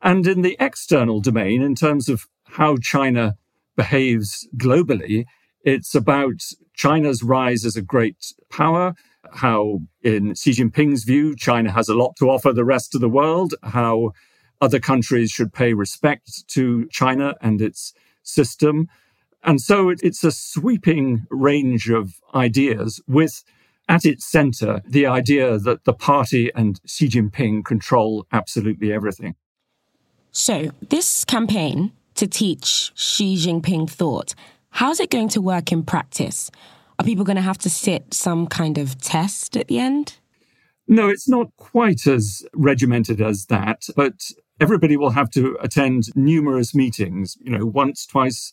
And 0.00 0.26
in 0.26 0.42
the 0.42 0.56
external 0.58 1.20
domain, 1.20 1.62
in 1.62 1.74
terms 1.74 2.08
of 2.08 2.26
how 2.44 2.76
China 2.76 3.36
behaves 3.76 4.48
globally, 4.56 5.24
it's 5.64 5.94
about 5.94 6.42
China's 6.74 7.22
rise 7.22 7.64
as 7.64 7.76
a 7.76 7.82
great 7.82 8.32
power, 8.50 8.94
how, 9.32 9.80
in 10.02 10.34
Xi 10.34 10.50
Jinping's 10.52 11.04
view, 11.04 11.36
China 11.36 11.70
has 11.70 11.88
a 11.88 11.94
lot 11.94 12.16
to 12.16 12.30
offer 12.30 12.52
the 12.52 12.64
rest 12.64 12.94
of 12.94 13.00
the 13.00 13.08
world, 13.08 13.54
how 13.62 14.12
other 14.60 14.80
countries 14.80 15.30
should 15.30 15.52
pay 15.52 15.74
respect 15.74 16.48
to 16.48 16.86
China 16.88 17.34
and 17.40 17.60
its 17.60 17.92
system. 18.22 18.88
And 19.44 19.60
so 19.60 19.90
it's 19.90 20.22
a 20.24 20.30
sweeping 20.30 21.26
range 21.30 21.90
of 21.90 22.14
ideas 22.34 23.00
with 23.08 23.42
at 23.88 24.04
its 24.04 24.24
center 24.24 24.80
the 24.86 25.06
idea 25.06 25.58
that 25.58 25.84
the 25.84 25.92
party 25.92 26.50
and 26.54 26.80
Xi 26.86 27.08
Jinping 27.08 27.64
control 27.64 28.26
absolutely 28.32 28.92
everything. 28.92 29.34
So, 30.30 30.70
this 30.88 31.24
campaign 31.24 31.92
to 32.22 32.28
teach 32.28 32.92
Xi 32.94 33.34
Jinping 33.34 33.90
thought, 33.90 34.36
how's 34.70 35.00
it 35.00 35.10
going 35.10 35.28
to 35.30 35.40
work 35.40 35.72
in 35.72 35.82
practice? 35.82 36.52
Are 36.96 37.04
people 37.04 37.24
going 37.24 37.34
to 37.34 37.42
have 37.42 37.58
to 37.58 37.68
sit 37.68 38.14
some 38.14 38.46
kind 38.46 38.78
of 38.78 38.96
test 39.00 39.56
at 39.56 39.66
the 39.66 39.80
end? 39.80 40.18
No, 40.86 41.08
it's 41.08 41.28
not 41.28 41.48
quite 41.56 42.06
as 42.06 42.46
regimented 42.54 43.20
as 43.20 43.46
that, 43.46 43.88
but 43.96 44.14
everybody 44.60 44.96
will 44.96 45.10
have 45.10 45.30
to 45.30 45.58
attend 45.60 46.14
numerous 46.14 46.76
meetings, 46.76 47.36
you 47.40 47.50
know, 47.50 47.66
once, 47.66 48.06
twice 48.06 48.52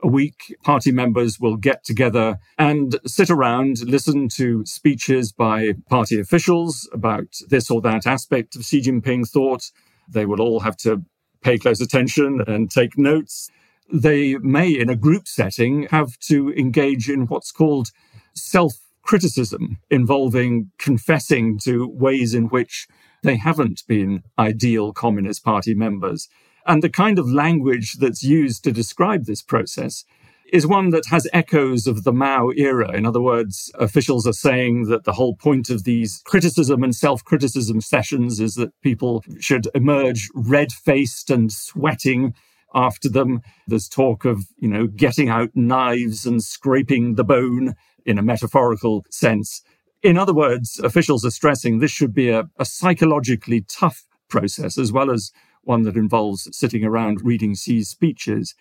a 0.00 0.06
week. 0.06 0.56
Party 0.62 0.92
members 0.92 1.40
will 1.40 1.56
get 1.56 1.82
together 1.82 2.38
and 2.56 3.00
sit 3.04 3.30
around, 3.30 3.80
listen 3.80 4.28
to 4.36 4.64
speeches 4.64 5.32
by 5.32 5.72
party 5.90 6.20
officials 6.20 6.88
about 6.92 7.34
this 7.48 7.68
or 7.68 7.80
that 7.80 8.06
aspect 8.06 8.54
of 8.54 8.64
Xi 8.64 8.80
Jinping 8.80 9.28
thought. 9.28 9.72
They 10.08 10.24
will 10.24 10.40
all 10.40 10.60
have 10.60 10.76
to 10.78 11.02
pay 11.48 11.56
close 11.56 11.80
attention 11.80 12.42
and 12.46 12.70
take 12.70 12.98
notes. 12.98 13.50
They 13.90 14.36
may, 14.36 14.68
in 14.68 14.90
a 14.90 14.96
group 14.96 15.26
setting, 15.26 15.84
have 15.84 16.18
to 16.32 16.52
engage 16.52 17.08
in 17.08 17.26
what's 17.26 17.50
called 17.50 17.88
self 18.34 18.74
criticism, 19.00 19.78
involving 19.88 20.70
confessing 20.76 21.58
to 21.60 21.88
ways 21.88 22.34
in 22.34 22.48
which 22.48 22.86
they 23.22 23.36
haven't 23.36 23.82
been 23.86 24.24
ideal 24.38 24.92
Communist 24.92 25.42
Party 25.42 25.72
members. 25.72 26.28
And 26.66 26.82
the 26.82 26.90
kind 26.90 27.18
of 27.18 27.32
language 27.32 27.94
that's 27.94 28.22
used 28.22 28.62
to 28.64 28.70
describe 28.70 29.24
this 29.24 29.40
process 29.40 30.04
is 30.52 30.66
one 30.66 30.90
that 30.90 31.04
has 31.10 31.28
echoes 31.32 31.86
of 31.86 32.04
the 32.04 32.12
Mao 32.12 32.50
era. 32.56 32.92
In 32.96 33.06
other 33.06 33.20
words, 33.20 33.70
officials 33.74 34.26
are 34.26 34.32
saying 34.32 34.84
that 34.84 35.04
the 35.04 35.12
whole 35.12 35.34
point 35.34 35.70
of 35.70 35.84
these 35.84 36.22
criticism 36.24 36.82
and 36.82 36.94
self 36.94 37.24
criticism 37.24 37.80
sessions 37.80 38.40
is 38.40 38.54
that 38.54 38.72
people 38.82 39.24
should 39.38 39.68
emerge 39.74 40.28
red 40.34 40.72
faced 40.72 41.30
and 41.30 41.52
sweating 41.52 42.34
after 42.74 43.08
them. 43.08 43.40
There's 43.66 43.88
talk 43.88 44.24
of, 44.24 44.44
you 44.56 44.68
know, 44.68 44.86
getting 44.86 45.28
out 45.28 45.50
knives 45.54 46.26
and 46.26 46.42
scraping 46.42 47.14
the 47.14 47.24
bone 47.24 47.74
in 48.04 48.18
a 48.18 48.22
metaphorical 48.22 49.04
sense. 49.10 49.62
In 50.02 50.16
other 50.16 50.34
words, 50.34 50.78
officials 50.82 51.24
are 51.24 51.30
stressing 51.30 51.78
this 51.78 51.90
should 51.90 52.14
be 52.14 52.28
a, 52.30 52.48
a 52.58 52.64
psychologically 52.64 53.64
tough 53.68 54.04
process 54.28 54.78
as 54.78 54.92
well 54.92 55.10
as 55.10 55.32
one 55.62 55.82
that 55.82 55.96
involves 55.96 56.48
sitting 56.56 56.84
around 56.84 57.20
reading 57.22 57.54
Xi's 57.54 57.88
speeches. 57.88 58.54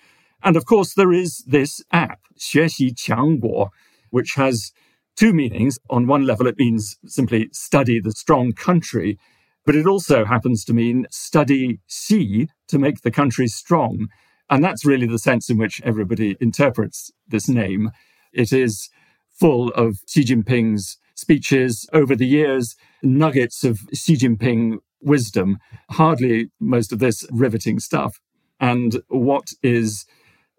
And 0.44 0.56
of 0.56 0.66
course, 0.66 0.94
there 0.94 1.12
is 1.12 1.44
this 1.48 1.82
app, 1.92 2.20
Xuexi 2.38 2.94
Qiangguo, 2.94 3.70
which 4.12 4.36
has 4.36 4.72
two 5.16 5.34
meanings. 5.34 5.80
On 5.90 6.08
one 6.08 6.26
level, 6.26 6.48
it 6.48 6.58
means 6.58 6.98
simply 7.06 7.50
study 7.52 8.00
the 8.00 8.12
strong 8.12 8.54
country, 8.54 9.18
but 9.66 9.76
it 9.76 9.88
also 9.88 10.26
happens 10.26 10.64
to 10.66 10.74
mean 10.74 11.08
study 11.12 11.80
Xi 11.88 12.50
to 12.68 12.80
make 12.80 13.02
the 13.02 13.12
country 13.12 13.48
strong. 13.48 14.08
And 14.50 14.64
that's 14.64 14.86
really 14.86 15.08
the 15.08 15.20
sense 15.20 15.50
in 15.50 15.58
which 15.58 15.82
everybody 15.84 16.38
interprets 16.40 17.12
this 17.28 17.50
name. 17.50 17.92
It 18.32 18.54
is 18.54 18.90
full 19.30 19.70
of 19.70 19.98
Xi 20.08 20.24
Jinping's 20.24 20.98
speeches 21.16 21.90
over 21.92 22.16
the 22.16 22.28
years, 22.28 22.76
nuggets 23.02 23.64
of 23.64 23.80
Xi 23.94 24.16
Jinping 24.16 24.78
wisdom, 25.02 25.58
hardly 25.92 26.50
most 26.60 26.94
of 26.94 27.00
this 27.00 27.26
riveting 27.32 27.80
stuff. 27.80 28.20
And 28.60 29.02
what 29.10 29.50
is 29.62 30.06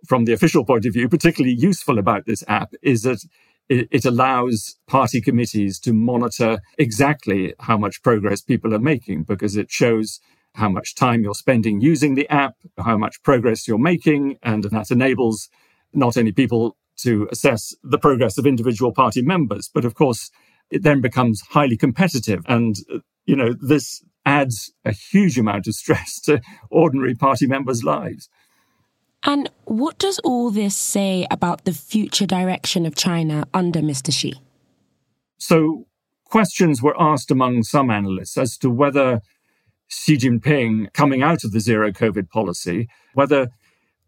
from 0.07 0.25
the 0.25 0.33
official 0.33 0.65
point 0.65 0.87
of 0.87 0.93
view, 0.93 1.09
particularly 1.09 1.55
useful 1.55 1.99
about 1.99 2.27
this 2.27 2.45
app 2.47 2.73
is 2.83 3.03
that 3.03 3.25
it, 3.69 4.05
allows 4.05 4.77
party 4.87 5.21
committees 5.21 5.79
to 5.81 5.93
monitor 5.93 6.61
exactly 6.79 7.55
how 7.61 7.77
much 7.77 8.03
progress 8.03 8.41
people 8.41 8.75
are 8.75 8.79
making 8.79 9.25
because 9.25 9.57
it 9.57 9.71
shows 9.71 10.21
how 10.55 10.69
much 10.69 10.95
time 10.95 11.23
you're 11.23 11.35
spending 11.35 11.81
using 11.81 12.15
the 12.15 12.29
app, 12.31 12.55
how 12.79 12.97
much 12.97 13.23
progress 13.23 13.69
you're 13.69 13.79
making, 13.79 14.39
and 14.43 14.65
that 14.65 14.91
enables 14.91 15.49
not 15.93 16.17
only 16.17 16.33
people 16.33 16.77
to 16.97 17.29
assess 17.31 17.75
the 17.83 17.99
progress 17.99 18.39
of 18.39 18.47
individual 18.47 18.93
party 18.93 19.23
members, 19.23 19.71
but 19.73 19.85
of 19.85 19.95
course, 19.95 20.31
it 20.71 20.83
then 20.83 21.01
becomes 21.01 21.43
highly 21.51 21.77
competitive. 21.77 22.43
And, 22.47 22.77
you 23.25 23.37
know, 23.37 23.55
this 23.61 24.03
adds 24.27 24.73
a 24.85 24.93
huge 24.93 25.39
amount 25.39 25.67
of 25.67 25.75
stress 25.75 26.21
to 26.23 26.41
ordinary 26.71 27.15
party 27.15 27.47
members' 27.47 27.85
lives. 27.85 28.29
And 29.25 29.51
what 29.65 29.99
does 29.99 30.19
all 30.21 30.51
this 30.51 30.77
say 30.77 31.27
about 31.31 31.65
the 31.65 31.73
future 31.73 32.27
direction 32.27 32.87
of 32.87 32.95
China 32.95 33.47
under 33.53 33.81
Mr. 33.81 34.13
Xi? 34.13 34.35
So, 35.39 35.87
questions 36.25 36.83
were 36.83 37.01
asked 37.01 37.31
among 37.31 37.63
some 37.65 37.91
analysts 37.91 38.37
as 38.37 38.57
to 38.59 38.71
whether 38.71 39.21
Xi 39.89 40.17
Jinping, 40.17 40.93
coming 40.93 41.23
out 41.23 41.45
of 41.45 41.53
the 41.53 41.61
zero 41.61 41.91
COVID 41.91 42.29
policy, 42.29 42.89
whether 43.15 43.49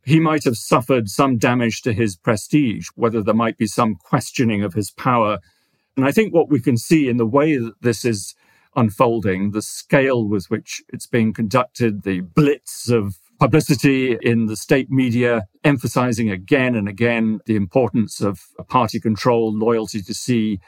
he 0.05 0.21
might 0.21 0.45
have 0.45 0.57
suffered 0.57 1.09
some 1.09 1.39
damage 1.39 1.83
to 1.83 1.93
his 1.93 2.17
prestige, 2.17 2.89
whether 2.95 3.23
there 3.23 3.35
might 3.35 3.59
be 3.59 3.67
some 3.67 3.97
questioning 3.97 4.63
of 4.63 4.75
his 4.75 4.91
power. 4.91 5.39
And 5.97 6.07
I 6.07 6.13
think 6.13 6.33
what 6.33 6.51
we 6.51 6.61
can 6.61 6.77
see 6.77 7.09
in 7.09 7.17
the 7.17 7.27
way 7.27 7.57
that 7.57 7.81
this 7.81 8.05
is 8.05 8.35
unfolding, 8.77 9.51
the 9.51 9.63
scale 9.63 10.27
with 10.27 10.47
which 10.51 10.83
it's 10.93 11.07
being 11.07 11.33
conducted, 11.33 12.03
the 12.03 12.21
blitz 12.21 12.89
of 12.89 13.20
publicity 13.41 14.19
in 14.21 14.47
the 14.47 14.57
state 14.57 14.91
media, 14.91 15.47
emphasizing 15.65 16.31
again 16.31 16.77
and 16.77 16.89
again 16.89 17.41
the 17.47 17.57
importance 17.57 18.21
of 18.21 18.41
party 18.69 19.01
control, 19.01 19.53
loyalty 19.53 20.03
to 20.03 20.15
Xi, 20.15 20.61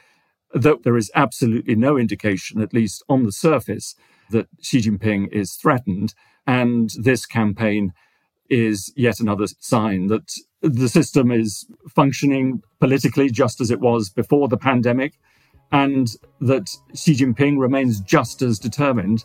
that 0.55 0.83
there 0.83 0.97
is 0.97 1.11
absolutely 1.15 1.77
no 1.77 1.99
indication, 1.99 2.61
at 2.61 2.73
least 2.73 3.05
on 3.09 3.25
the 3.25 3.33
surface, 3.33 3.95
that 4.31 4.49
Xi 4.61 4.79
Jinping 4.79 5.31
is 5.31 5.53
threatened. 5.53 6.15
And 6.47 6.91
this 6.99 7.27
campaign 7.27 7.93
is 8.49 8.93
yet 8.97 9.21
another 9.21 9.47
sign 9.61 10.09
that 10.09 10.33
the 10.63 10.89
system 10.89 11.31
is 11.31 11.67
functioning 11.89 12.63
politically 12.81 13.31
just 13.31 13.61
as 13.61 13.71
it 13.71 13.81
was 13.81 14.09
before 14.09 14.49
the 14.49 14.57
pandemic 14.57 15.15
and 15.71 16.09
that 16.41 16.69
Xi 16.95 17.15
Jinping 17.15 17.59
remains 17.59 18.01
just 18.01 18.43
as 18.43 18.59
determined 18.59 19.25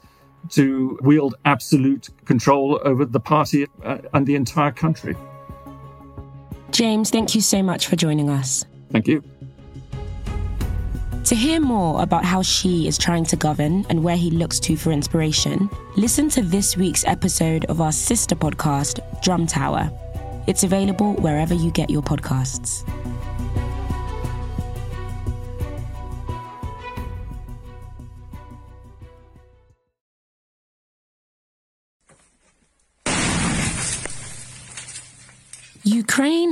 to 0.51 0.97
wield 1.01 1.35
absolute 1.45 2.09
control 2.25 2.79
over 2.83 3.05
the 3.05 3.19
party 3.19 3.67
uh, 3.83 3.99
and 4.13 4.25
the 4.25 4.35
entire 4.35 4.71
country. 4.71 5.15
James, 6.71 7.09
thank 7.09 7.33
you 7.33 7.41
so 7.41 7.63
much 7.63 7.87
for 7.87 7.95
joining 7.95 8.29
us. 8.29 8.65
Thank 8.91 9.07
you. 9.07 9.23
To 11.25 11.35
hear 11.35 11.59
more 11.59 12.01
about 12.01 12.23
how 12.23 12.41
Xi 12.41 12.87
is 12.87 12.97
trying 12.97 13.25
to 13.25 13.35
govern 13.35 13.85
and 13.89 14.01
where 14.01 14.15
he 14.15 14.31
looks 14.31 14.61
to 14.61 14.77
for 14.77 14.91
inspiration, 14.91 15.69
listen 15.97 16.29
to 16.29 16.41
this 16.41 16.77
week's 16.77 17.03
episode 17.05 17.65
of 17.65 17.81
our 17.81 17.91
sister 17.91 18.33
podcast, 18.33 19.01
Drum 19.21 19.45
Tower. 19.45 19.91
It's 20.47 20.63
available 20.63 21.15
wherever 21.15 21.53
you 21.53 21.69
get 21.71 21.89
your 21.89 22.01
podcasts. 22.01 22.87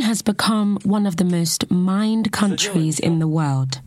Has 0.06 0.22
become 0.22 0.78
one 0.84 1.08
of 1.08 1.18
the 1.18 1.26
most 1.26 1.70
mined 1.72 2.32
countries 2.32 3.00
in 3.00 3.18
the 3.18 3.28
world. 3.28 3.82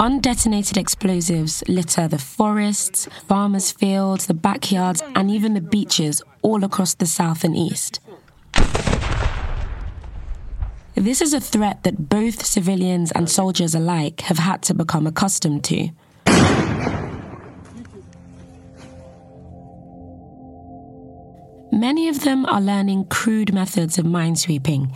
Undetonated 0.00 0.76
explosives 0.76 1.62
litter 1.68 2.08
the 2.08 2.18
forests, 2.18 3.08
farmers' 3.28 3.70
fields, 3.70 4.26
the 4.26 4.34
backyards, 4.34 5.00
and 5.14 5.30
even 5.30 5.54
the 5.54 5.60
beaches 5.60 6.20
all 6.42 6.64
across 6.64 6.94
the 6.94 7.06
south 7.06 7.44
and 7.44 7.56
east. 7.56 8.00
This 10.96 11.22
is 11.22 11.32
a 11.32 11.40
threat 11.40 11.84
that 11.84 12.08
both 12.08 12.44
civilians 12.44 13.12
and 13.12 13.30
soldiers 13.30 13.76
alike 13.76 14.22
have 14.22 14.38
had 14.38 14.62
to 14.64 14.74
become 14.74 15.06
accustomed 15.06 15.62
to. 15.64 15.90
Many 21.82 22.08
of 22.08 22.20
them 22.20 22.46
are 22.46 22.60
learning 22.60 23.06
crude 23.06 23.52
methods 23.52 23.98
of 23.98 24.04
minesweeping, 24.04 24.94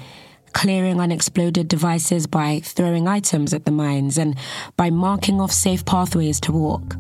clearing 0.53 1.01
unexploded 1.01 1.67
devices 1.67 2.29
by 2.29 2.61
throwing 2.61 3.09
items 3.09 3.53
at 3.53 3.65
the 3.65 3.73
mines 3.73 4.17
and 4.19 4.37
by 4.77 4.91
marking 4.91 5.41
off 5.41 5.51
safe 5.51 5.85
pathways 5.85 6.39
to 6.43 6.53
walk. 6.53 6.95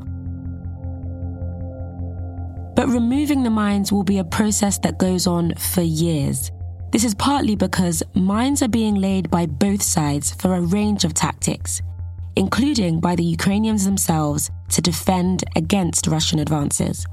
But 2.75 2.89
removing 2.89 3.45
the 3.45 3.51
mines 3.51 3.93
will 3.93 4.03
be 4.03 4.19
a 4.19 4.25
process 4.25 4.77
that 4.79 4.99
goes 4.99 5.29
on 5.29 5.55
for 5.55 5.83
years. 5.83 6.51
This 6.91 7.05
is 7.05 7.15
partly 7.15 7.55
because 7.55 8.03
mines 8.13 8.63
are 8.63 8.69
being 8.81 8.97
laid 8.97 9.31
by 9.31 9.47
both 9.47 9.83
sides 9.83 10.33
for 10.33 10.57
a 10.57 10.61
range 10.61 11.05
of 11.05 11.15
tactics, 11.15 11.81
including 12.35 12.99
by 12.99 13.15
the 13.15 13.23
Ukrainians 13.23 13.85
themselves 13.85 14.51
to 14.71 14.83
defend 14.83 15.45
against 15.55 16.09
Russian 16.09 16.41
advances. 16.41 17.07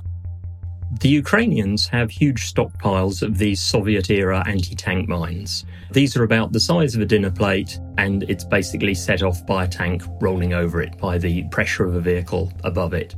The 1.00 1.10
Ukrainians 1.10 1.88
have 1.88 2.12
huge 2.12 2.54
stockpiles 2.54 3.22
of 3.22 3.38
these 3.38 3.62
Soviet 3.62 4.10
era 4.10 4.44
anti 4.48 4.76
tank 4.76 5.10
mines. 5.10 5.66
These 5.92 6.16
are 6.16 6.24
about 6.24 6.52
the 6.52 6.60
size 6.60 6.96
of 6.96 7.02
a 7.02 7.06
dinner 7.06 7.32
plate, 7.32 7.80
and 7.98 8.24
it's 8.24 8.44
basically 8.44 8.94
set 8.94 9.24
off 9.24 9.46
by 9.46 9.66
a 9.66 9.68
tank 9.68 10.04
rolling 10.22 10.54
over 10.54 10.82
it 10.82 10.98
by 10.98 11.18
the 11.18 11.44
pressure 11.50 11.86
of 11.86 11.96
a 11.96 12.00
vehicle 12.00 12.52
above 12.64 12.94
it. 12.94 13.16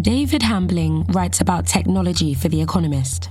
David 0.00 0.42
Hambling 0.42 1.04
writes 1.06 1.40
about 1.40 1.66
technology 1.66 2.34
for 2.34 2.48
The 2.48 2.60
Economist. 2.60 3.30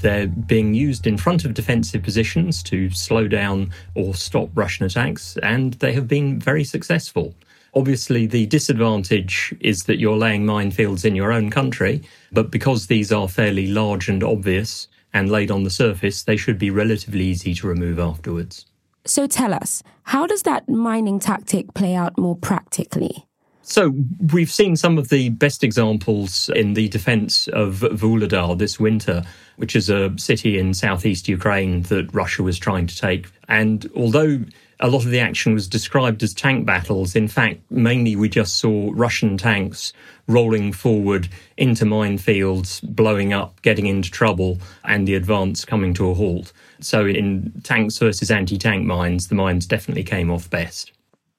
They're 0.00 0.26
being 0.26 0.74
used 0.74 1.06
in 1.06 1.16
front 1.16 1.44
of 1.44 1.54
defensive 1.54 2.02
positions 2.02 2.62
to 2.64 2.90
slow 2.90 3.28
down 3.28 3.72
or 3.94 4.14
stop 4.14 4.50
Russian 4.54 4.86
attacks, 4.86 5.36
and 5.42 5.74
they 5.74 5.92
have 5.92 6.08
been 6.08 6.38
very 6.38 6.64
successful. 6.64 7.34
Obviously, 7.76 8.24
the 8.24 8.46
disadvantage 8.46 9.54
is 9.60 9.84
that 9.84 10.00
you're 10.00 10.16
laying 10.16 10.46
minefields 10.46 11.04
in 11.04 11.14
your 11.14 11.30
own 11.30 11.50
country, 11.50 12.02
but 12.32 12.50
because 12.50 12.86
these 12.86 13.12
are 13.12 13.28
fairly 13.28 13.66
large 13.66 14.08
and 14.08 14.24
obvious 14.24 14.88
and 15.12 15.30
laid 15.30 15.50
on 15.50 15.62
the 15.62 15.70
surface, 15.70 16.22
they 16.22 16.38
should 16.38 16.58
be 16.58 16.70
relatively 16.70 17.26
easy 17.26 17.52
to 17.54 17.66
remove 17.66 17.98
afterwards. 17.98 18.64
So 19.04 19.26
tell 19.26 19.52
us, 19.52 19.82
how 20.04 20.26
does 20.26 20.42
that 20.44 20.66
mining 20.70 21.20
tactic 21.20 21.74
play 21.74 21.94
out 21.94 22.16
more 22.16 22.34
practically? 22.34 23.26
So, 23.60 23.92
we've 24.32 24.50
seen 24.50 24.76
some 24.76 24.96
of 24.96 25.08
the 25.08 25.28
best 25.30 25.64
examples 25.64 26.48
in 26.54 26.74
the 26.74 26.88
defense 26.88 27.48
of 27.48 27.80
Vuhledar 27.80 28.56
this 28.56 28.78
winter, 28.78 29.24
which 29.56 29.74
is 29.74 29.90
a 29.90 30.16
city 30.16 30.56
in 30.56 30.72
southeast 30.72 31.28
Ukraine 31.28 31.82
that 31.82 32.14
Russia 32.14 32.44
was 32.44 32.60
trying 32.60 32.86
to 32.86 32.96
take. 32.96 33.26
And 33.48 33.90
although 33.96 34.44
a 34.80 34.88
lot 34.88 35.04
of 35.04 35.10
the 35.10 35.20
action 35.20 35.54
was 35.54 35.68
described 35.68 36.22
as 36.22 36.34
tank 36.34 36.66
battles. 36.66 37.16
In 37.16 37.28
fact, 37.28 37.60
mainly 37.70 38.16
we 38.16 38.28
just 38.28 38.56
saw 38.56 38.90
Russian 38.94 39.38
tanks 39.38 39.92
rolling 40.26 40.72
forward 40.72 41.28
into 41.56 41.84
minefields, 41.84 42.82
blowing 42.82 43.32
up, 43.32 43.62
getting 43.62 43.86
into 43.86 44.10
trouble, 44.10 44.58
and 44.84 45.06
the 45.06 45.14
advance 45.14 45.64
coming 45.64 45.94
to 45.94 46.10
a 46.10 46.14
halt. 46.14 46.52
So, 46.80 47.06
in 47.06 47.52
tanks 47.64 47.98
versus 47.98 48.30
anti 48.30 48.58
tank 48.58 48.84
mines, 48.84 49.28
the 49.28 49.34
mines 49.34 49.66
definitely 49.66 50.04
came 50.04 50.30
off 50.30 50.50
best. 50.50 50.92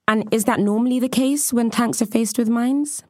And 0.08 0.28
is 0.34 0.46
that 0.46 0.60
normally 0.60 1.00
the 1.00 1.10
case 1.10 1.52
when 1.52 1.70
tanks 1.70 2.02
are 2.02 2.06
faced 2.06 2.38
with 2.38 2.50
mines? 2.50 3.04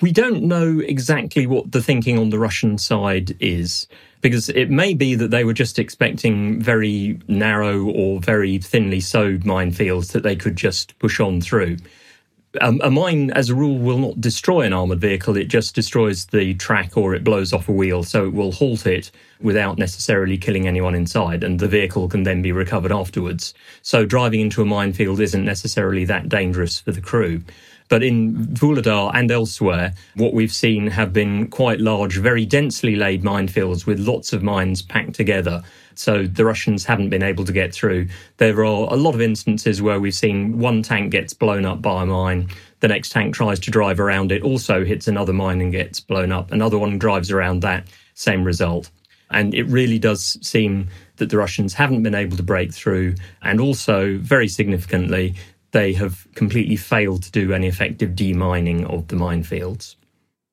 We 0.00 0.12
don't 0.12 0.42
know 0.42 0.80
exactly 0.80 1.46
what 1.46 1.72
the 1.72 1.82
thinking 1.82 2.18
on 2.18 2.30
the 2.30 2.38
Russian 2.38 2.78
side 2.78 3.36
is 3.40 3.86
because 4.20 4.48
it 4.48 4.70
may 4.70 4.94
be 4.94 5.14
that 5.14 5.30
they 5.30 5.44
were 5.44 5.52
just 5.52 5.78
expecting 5.78 6.60
very 6.60 7.20
narrow 7.28 7.84
or 7.84 8.20
very 8.20 8.58
thinly 8.58 9.00
sowed 9.00 9.42
minefields 9.42 10.12
that 10.12 10.22
they 10.22 10.36
could 10.36 10.56
just 10.56 10.98
push 10.98 11.20
on 11.20 11.40
through. 11.40 11.76
Um, 12.62 12.80
a 12.82 12.90
mine, 12.90 13.30
as 13.32 13.50
a 13.50 13.54
rule, 13.54 13.78
will 13.78 13.98
not 13.98 14.20
destroy 14.20 14.62
an 14.62 14.72
armoured 14.72 15.00
vehicle. 15.00 15.36
It 15.36 15.48
just 15.48 15.74
destroys 15.74 16.26
the 16.26 16.54
track 16.54 16.96
or 16.96 17.14
it 17.14 17.22
blows 17.22 17.52
off 17.52 17.68
a 17.68 17.72
wheel. 17.72 18.02
So 18.02 18.26
it 18.26 18.32
will 18.32 18.52
halt 18.52 18.86
it 18.86 19.10
without 19.40 19.78
necessarily 19.78 20.38
killing 20.38 20.66
anyone 20.66 20.94
inside, 20.94 21.44
and 21.44 21.60
the 21.60 21.68
vehicle 21.68 22.08
can 22.08 22.22
then 22.22 22.40
be 22.42 22.50
recovered 22.50 22.90
afterwards. 22.90 23.54
So 23.82 24.06
driving 24.06 24.40
into 24.40 24.62
a 24.62 24.64
minefield 24.64 25.20
isn't 25.20 25.44
necessarily 25.44 26.06
that 26.06 26.28
dangerous 26.28 26.80
for 26.80 26.90
the 26.90 27.02
crew. 27.02 27.42
But 27.88 28.02
in 28.02 28.36
Vuhledar 28.48 29.10
and 29.14 29.30
elsewhere, 29.30 29.94
what 30.14 30.34
we've 30.34 30.52
seen 30.52 30.86
have 30.88 31.12
been 31.12 31.48
quite 31.48 31.80
large, 31.80 32.18
very 32.18 32.44
densely 32.44 32.96
laid 32.96 33.22
minefields 33.22 33.86
with 33.86 33.98
lots 33.98 34.32
of 34.32 34.42
mines 34.42 34.82
packed 34.82 35.14
together. 35.14 35.62
So 35.94 36.26
the 36.26 36.44
Russians 36.44 36.84
haven't 36.84 37.08
been 37.08 37.22
able 37.22 37.44
to 37.44 37.52
get 37.52 37.74
through. 37.74 38.08
There 38.36 38.58
are 38.60 38.92
a 38.92 38.96
lot 38.96 39.14
of 39.14 39.20
instances 39.20 39.82
where 39.82 39.98
we've 39.98 40.14
seen 40.14 40.58
one 40.58 40.82
tank 40.82 41.10
gets 41.10 41.32
blown 41.32 41.64
up 41.64 41.82
by 41.82 42.02
a 42.02 42.06
mine. 42.06 42.48
The 42.80 42.88
next 42.88 43.10
tank 43.10 43.34
tries 43.34 43.58
to 43.60 43.70
drive 43.70 43.98
around 43.98 44.30
it, 44.30 44.42
also 44.42 44.84
hits 44.84 45.08
another 45.08 45.32
mine 45.32 45.60
and 45.60 45.72
gets 45.72 45.98
blown 45.98 46.30
up. 46.30 46.52
Another 46.52 46.78
one 46.78 46.98
drives 46.98 47.30
around 47.32 47.62
that, 47.62 47.88
same 48.14 48.44
result. 48.44 48.90
And 49.30 49.54
it 49.54 49.64
really 49.64 49.98
does 49.98 50.38
seem 50.46 50.88
that 51.16 51.30
the 51.30 51.36
Russians 51.36 51.74
haven't 51.74 52.02
been 52.02 52.14
able 52.14 52.36
to 52.36 52.42
break 52.42 52.72
through. 52.72 53.14
And 53.42 53.60
also, 53.60 54.18
very 54.18 54.48
significantly, 54.48 55.34
they 55.72 55.92
have 55.94 56.26
completely 56.34 56.76
failed 56.76 57.22
to 57.24 57.30
do 57.30 57.52
any 57.52 57.66
effective 57.66 58.10
demining 58.10 58.84
of 58.84 59.08
the 59.08 59.16
minefields. 59.16 59.96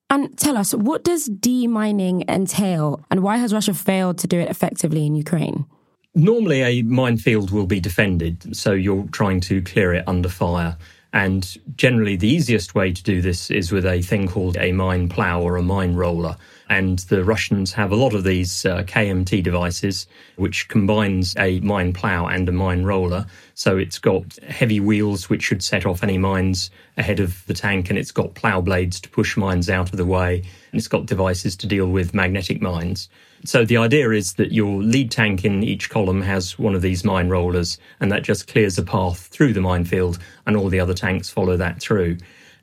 And 0.08 0.36
tell 0.38 0.56
us, 0.56 0.72
what 0.72 1.02
does 1.02 1.28
demining 1.28 2.28
entail, 2.28 3.04
and 3.10 3.22
why 3.22 3.38
has 3.38 3.52
Russia 3.52 3.74
failed 3.74 4.18
to 4.18 4.26
do 4.26 4.38
it 4.38 4.48
effectively 4.48 5.04
in 5.04 5.14
Ukraine? 5.16 5.66
Normally, 6.14 6.62
a 6.62 6.82
minefield 6.82 7.50
will 7.50 7.66
be 7.66 7.80
defended, 7.80 8.56
so 8.56 8.72
you're 8.72 9.08
trying 9.12 9.40
to 9.40 9.60
clear 9.62 9.92
it 9.94 10.04
under 10.06 10.28
fire. 10.28 10.76
And 11.12 11.56
generally, 11.76 12.16
the 12.16 12.28
easiest 12.28 12.74
way 12.74 12.92
to 12.92 13.02
do 13.02 13.20
this 13.20 13.50
is 13.50 13.72
with 13.72 13.84
a 13.84 14.02
thing 14.02 14.28
called 14.28 14.56
a 14.58 14.72
mine 14.72 15.08
plow 15.08 15.42
or 15.42 15.56
a 15.56 15.62
mine 15.62 15.94
roller. 15.94 16.36
And 16.68 16.98
the 16.98 17.22
Russians 17.22 17.72
have 17.74 17.92
a 17.92 17.96
lot 17.96 18.12
of 18.12 18.24
these 18.24 18.66
uh, 18.66 18.82
KMT 18.82 19.42
devices, 19.42 20.06
which 20.34 20.68
combines 20.68 21.34
a 21.38 21.60
mine 21.60 21.92
plow 21.92 22.26
and 22.26 22.48
a 22.48 22.52
mine 22.52 22.82
roller. 22.82 23.26
So 23.54 23.76
it's 23.76 23.98
got 23.98 24.36
heavy 24.48 24.80
wheels, 24.80 25.30
which 25.30 25.44
should 25.44 25.62
set 25.62 25.86
off 25.86 26.02
any 26.02 26.18
mines 26.18 26.70
ahead 26.96 27.20
of 27.20 27.46
the 27.46 27.54
tank, 27.54 27.88
and 27.88 27.98
it's 27.98 28.10
got 28.10 28.34
plow 28.34 28.60
blades 28.60 29.00
to 29.00 29.08
push 29.08 29.36
mines 29.36 29.70
out 29.70 29.90
of 29.90 29.96
the 29.96 30.04
way, 30.04 30.38
and 30.72 30.78
it's 30.78 30.88
got 30.88 31.06
devices 31.06 31.56
to 31.56 31.66
deal 31.66 31.86
with 31.86 32.14
magnetic 32.14 32.60
mines. 32.60 33.08
So 33.44 33.64
the 33.64 33.76
idea 33.76 34.10
is 34.10 34.34
that 34.34 34.50
your 34.52 34.82
lead 34.82 35.10
tank 35.10 35.44
in 35.44 35.62
each 35.62 35.88
column 35.88 36.22
has 36.22 36.58
one 36.58 36.74
of 36.74 36.82
these 36.82 37.04
mine 37.04 37.28
rollers, 37.28 37.78
and 38.00 38.10
that 38.10 38.22
just 38.22 38.48
clears 38.48 38.76
a 38.76 38.82
path 38.82 39.28
through 39.28 39.52
the 39.52 39.60
minefield, 39.60 40.18
and 40.46 40.56
all 40.56 40.68
the 40.68 40.80
other 40.80 40.94
tanks 40.94 41.28
follow 41.28 41.56
that 41.56 41.80
through. 41.80 42.16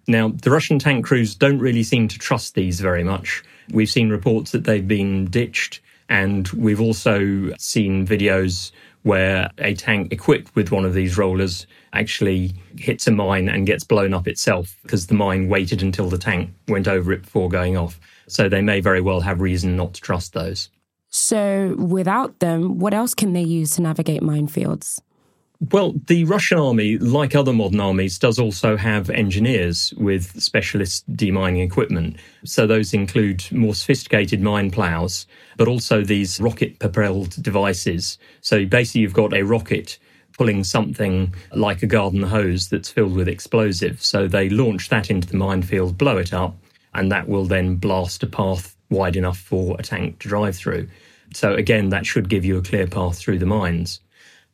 Now, 0.08 0.30
the 0.30 0.52
Russian 0.52 0.80
tank 0.80 1.06
crews 1.06 1.36
don't 1.36 1.60
really 1.60 1.84
seem 1.84 2.08
to 2.10 2.20
trust 2.20 2.56
these 2.56 2.80
very 2.80 3.04
much. 3.04 3.44
We've 3.72 3.90
seen 3.90 4.10
reports 4.10 4.52
that 4.52 4.66
they've 4.66 4.88
been 4.88 5.26
ditched, 5.26 5.80
and 6.10 6.48
we've 6.50 6.82
also 6.82 7.54
seen 7.58 8.06
videos 8.06 8.72
where 9.04 9.50
a 9.58 9.74
tank 9.74 10.12
equipped 10.12 10.56
with 10.56 10.72
one 10.72 10.86
of 10.86 10.94
these 10.94 11.18
rollers 11.18 11.68
actually 11.94 12.54
hits 12.78 13.06
a 13.08 13.12
mine 13.12 13.50
and 13.50 13.68
gets 13.68 13.84
blown 13.84 14.14
up 14.14 14.28
itself 14.28 14.78
because 14.84 15.08
the 15.08 15.14
mine 15.14 15.50
waited 15.50 15.82
until 15.82 16.10
the 16.10 16.18
tank 16.18 16.50
went 16.68 16.88
over 16.88 17.12
it 17.12 17.24
before 17.24 17.50
going 17.50 17.78
off. 17.78 18.00
So 18.28 18.48
they 18.48 18.62
may 18.62 18.80
very 18.80 19.02
well 19.02 19.20
have 19.22 19.42
reason 19.42 19.76
not 19.76 19.94
to 19.96 20.02
trust 20.02 20.34
those. 20.34 20.70
So, 21.10 21.76
without 21.78 22.40
them, 22.40 22.80
what 22.80 22.94
else 22.94 23.14
can 23.14 23.34
they 23.34 23.44
use 23.44 23.76
to 23.76 23.84
navigate 23.84 24.22
minefields? 24.22 25.00
Well, 25.72 25.94
the 26.08 26.26
Russian 26.26 26.60
army, 26.60 26.98
like 26.98 27.36
other 27.36 27.54
modern 27.54 27.80
armies, 27.80 28.20
does 28.20 28.38
also 28.38 28.76
have 28.76 29.10
engineers 29.10 29.94
with 29.96 30.42
specialist 30.42 31.10
demining 31.16 31.64
equipment. 31.64 32.18
So 32.44 32.68
those 32.68 32.94
include 32.94 33.50
more 33.50 33.74
sophisticated 33.74 34.42
mine 34.42 34.72
plows, 34.72 35.26
but 35.56 35.70
also 35.70 36.04
these 36.04 36.42
rocket 36.42 36.80
propelled 36.80 37.42
devices. 37.42 38.18
So 38.42 38.66
basically, 38.66 39.02
you've 39.02 39.14
got 39.14 39.34
a 39.34 39.44
rocket 39.44 40.00
pulling 40.38 40.66
something 40.66 41.34
like 41.54 41.82
a 41.82 41.88
garden 41.88 42.24
hose 42.24 42.68
that's 42.68 42.90
filled 42.90 43.16
with 43.16 43.30
explosive. 43.30 44.04
So 44.04 44.28
they 44.28 44.50
launch 44.50 44.90
that 44.90 45.10
into 45.10 45.30
the 45.30 45.38
minefield, 45.38 45.98
blow 45.98 46.18
it 46.18 46.34
up, 46.34 46.58
and 46.94 47.10
that 47.14 47.30
will 47.30 47.46
then 47.46 47.78
blast 47.78 48.22
a 48.24 48.28
path 48.28 48.76
wide 48.90 49.16
enough 49.16 49.38
for 49.38 49.78
a 49.80 49.84
tank 49.84 50.20
to 50.20 50.28
drive 50.28 50.58
through. 50.58 50.90
So 51.34 51.54
again, 51.54 51.88
that 51.90 52.06
should 52.06 52.28
give 52.28 52.44
you 52.44 52.58
a 52.58 52.62
clear 52.62 52.86
path 52.86 53.18
through 53.18 53.40
the 53.40 53.46
mines. 53.46 54.02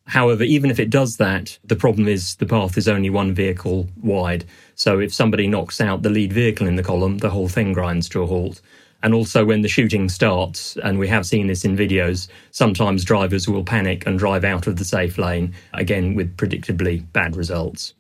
However, 0.09 0.43
even 0.43 0.71
if 0.71 0.79
it 0.79 0.89
does 0.89 1.17
that, 1.17 1.59
the 1.63 1.75
problem 1.75 2.07
is 2.07 2.35
the 2.37 2.47
path 2.47 2.79
is 2.79 2.87
only 2.87 3.11
one 3.11 3.31
vehicle 3.31 3.87
wide. 4.01 4.43
So 4.73 4.99
if 4.99 5.13
somebody 5.13 5.45
knocks 5.45 5.79
out 5.79 6.01
the 6.01 6.09
lead 6.09 6.33
vehicle 6.33 6.65
in 6.65 6.77
the 6.77 6.83
column, 6.83 7.19
the 7.19 7.29
whole 7.29 7.47
thing 7.47 7.73
grinds 7.73 8.09
to 8.09 8.23
a 8.23 8.25
halt. 8.25 8.59
And 9.03 9.13
also, 9.13 9.45
when 9.45 9.61
the 9.61 9.67
shooting 9.67 10.09
starts, 10.09 10.77
and 10.77 10.97
we 10.97 11.07
have 11.07 11.27
seen 11.27 11.45
this 11.45 11.63
in 11.63 11.77
videos, 11.77 12.27
sometimes 12.49 13.05
drivers 13.05 13.47
will 13.47 13.63
panic 13.63 14.07
and 14.07 14.17
drive 14.17 14.43
out 14.43 14.65
of 14.65 14.77
the 14.77 14.83
safe 14.83 15.19
lane, 15.19 15.53
again 15.73 16.15
with 16.15 16.35
predictably 16.37 17.05
bad 17.13 17.35
results. 17.35 17.93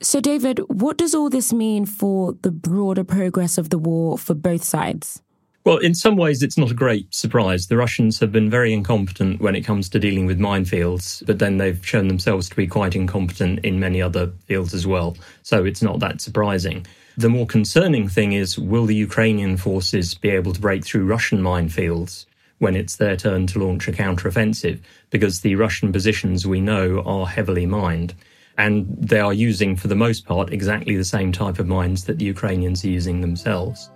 So, 0.00 0.20
David, 0.20 0.60
what 0.68 0.96
does 0.96 1.16
all 1.16 1.28
this 1.28 1.52
mean 1.52 1.84
for 1.84 2.34
the 2.42 2.52
broader 2.52 3.04
progress 3.04 3.58
of 3.58 3.70
the 3.70 3.78
war 3.78 4.16
for 4.16 4.34
both 4.34 4.62
sides? 4.62 5.20
Well, 5.66 5.78
in 5.78 5.96
some 5.96 6.14
ways, 6.14 6.44
it's 6.44 6.56
not 6.56 6.70
a 6.70 6.74
great 6.74 7.12
surprise. 7.12 7.66
The 7.66 7.76
Russians 7.76 8.20
have 8.20 8.30
been 8.30 8.48
very 8.48 8.72
incompetent 8.72 9.40
when 9.40 9.56
it 9.56 9.62
comes 9.62 9.88
to 9.88 9.98
dealing 9.98 10.24
with 10.24 10.38
minefields, 10.38 11.26
but 11.26 11.40
then 11.40 11.56
they've 11.56 11.84
shown 11.84 12.06
themselves 12.06 12.48
to 12.48 12.54
be 12.54 12.68
quite 12.68 12.94
incompetent 12.94 13.64
in 13.64 13.80
many 13.80 14.00
other 14.00 14.28
fields 14.44 14.74
as 14.74 14.86
well. 14.86 15.16
So 15.42 15.64
it's 15.64 15.82
not 15.82 15.98
that 15.98 16.20
surprising. 16.20 16.86
The 17.16 17.28
more 17.28 17.46
concerning 17.46 18.08
thing 18.08 18.32
is 18.32 18.56
will 18.56 18.86
the 18.86 18.94
Ukrainian 18.94 19.56
forces 19.56 20.14
be 20.14 20.28
able 20.28 20.52
to 20.52 20.60
break 20.60 20.84
through 20.84 21.04
Russian 21.04 21.42
minefields 21.42 22.26
when 22.58 22.76
it's 22.76 22.94
their 22.94 23.16
turn 23.16 23.48
to 23.48 23.58
launch 23.58 23.88
a 23.88 23.92
counteroffensive? 23.92 24.78
Because 25.10 25.40
the 25.40 25.56
Russian 25.56 25.90
positions 25.90 26.46
we 26.46 26.60
know 26.60 27.02
are 27.04 27.26
heavily 27.26 27.66
mined. 27.66 28.14
And 28.56 28.86
they 29.00 29.18
are 29.18 29.34
using, 29.34 29.74
for 29.74 29.88
the 29.88 29.96
most 29.96 30.26
part, 30.26 30.52
exactly 30.52 30.94
the 30.94 31.02
same 31.02 31.32
type 31.32 31.58
of 31.58 31.66
mines 31.66 32.04
that 32.04 32.20
the 32.20 32.24
Ukrainians 32.24 32.84
are 32.84 32.88
using 32.88 33.20
themselves. 33.20 33.90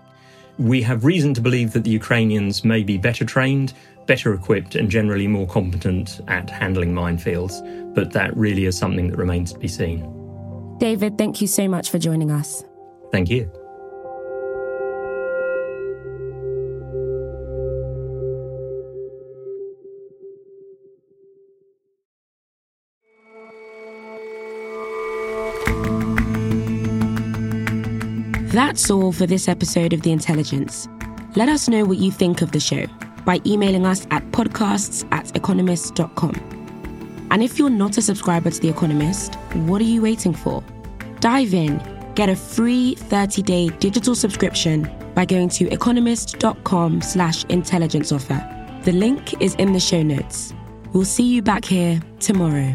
We 0.58 0.82
have 0.82 1.04
reason 1.04 1.34
to 1.34 1.40
believe 1.40 1.72
that 1.72 1.84
the 1.84 1.90
Ukrainians 1.90 2.64
may 2.64 2.82
be 2.82 2.98
better 2.98 3.24
trained, 3.24 3.72
better 4.06 4.34
equipped, 4.34 4.74
and 4.74 4.90
generally 4.90 5.26
more 5.26 5.46
competent 5.46 6.20
at 6.28 6.50
handling 6.50 6.92
minefields, 6.92 7.54
but 7.94 8.12
that 8.12 8.36
really 8.36 8.66
is 8.66 8.76
something 8.76 9.08
that 9.08 9.16
remains 9.16 9.52
to 9.52 9.58
be 9.58 9.68
seen. 9.68 10.00
David, 10.78 11.18
thank 11.18 11.40
you 11.40 11.46
so 11.46 11.68
much 11.68 11.90
for 11.90 11.98
joining 11.98 12.30
us. 12.30 12.64
Thank 13.12 13.30
you. 13.30 13.50
That's 28.50 28.90
all 28.90 29.12
for 29.12 29.26
this 29.26 29.46
episode 29.46 29.92
of 29.92 30.02
The 30.02 30.10
Intelligence. 30.10 30.88
Let 31.36 31.48
us 31.48 31.68
know 31.68 31.84
what 31.84 31.98
you 31.98 32.10
think 32.10 32.42
of 32.42 32.50
the 32.50 32.58
show 32.58 32.84
by 33.24 33.40
emailing 33.46 33.86
us 33.86 34.08
at 34.10 34.28
podcasts 34.32 35.06
at 35.12 35.36
economist.com. 35.36 37.28
And 37.30 37.44
if 37.44 37.60
you're 37.60 37.70
not 37.70 37.96
a 37.96 38.02
subscriber 38.02 38.50
to 38.50 38.60
The 38.60 38.68
Economist, 38.68 39.36
what 39.54 39.80
are 39.80 39.84
you 39.84 40.02
waiting 40.02 40.34
for? 40.34 40.64
Dive 41.20 41.54
in, 41.54 41.80
get 42.16 42.28
a 42.28 42.34
free 42.34 42.96
30-day 42.96 43.68
digital 43.78 44.16
subscription 44.16 44.90
by 45.14 45.26
going 45.26 45.48
to 45.50 45.70
economist.com 45.70 47.02
slash 47.02 47.44
intelligence 47.44 48.10
offer. 48.10 48.44
The 48.82 48.92
link 48.92 49.40
is 49.40 49.54
in 49.54 49.74
the 49.74 49.80
show 49.80 50.02
notes. 50.02 50.52
We'll 50.92 51.04
see 51.04 51.22
you 51.22 51.40
back 51.40 51.64
here 51.64 52.00
tomorrow. 52.18 52.74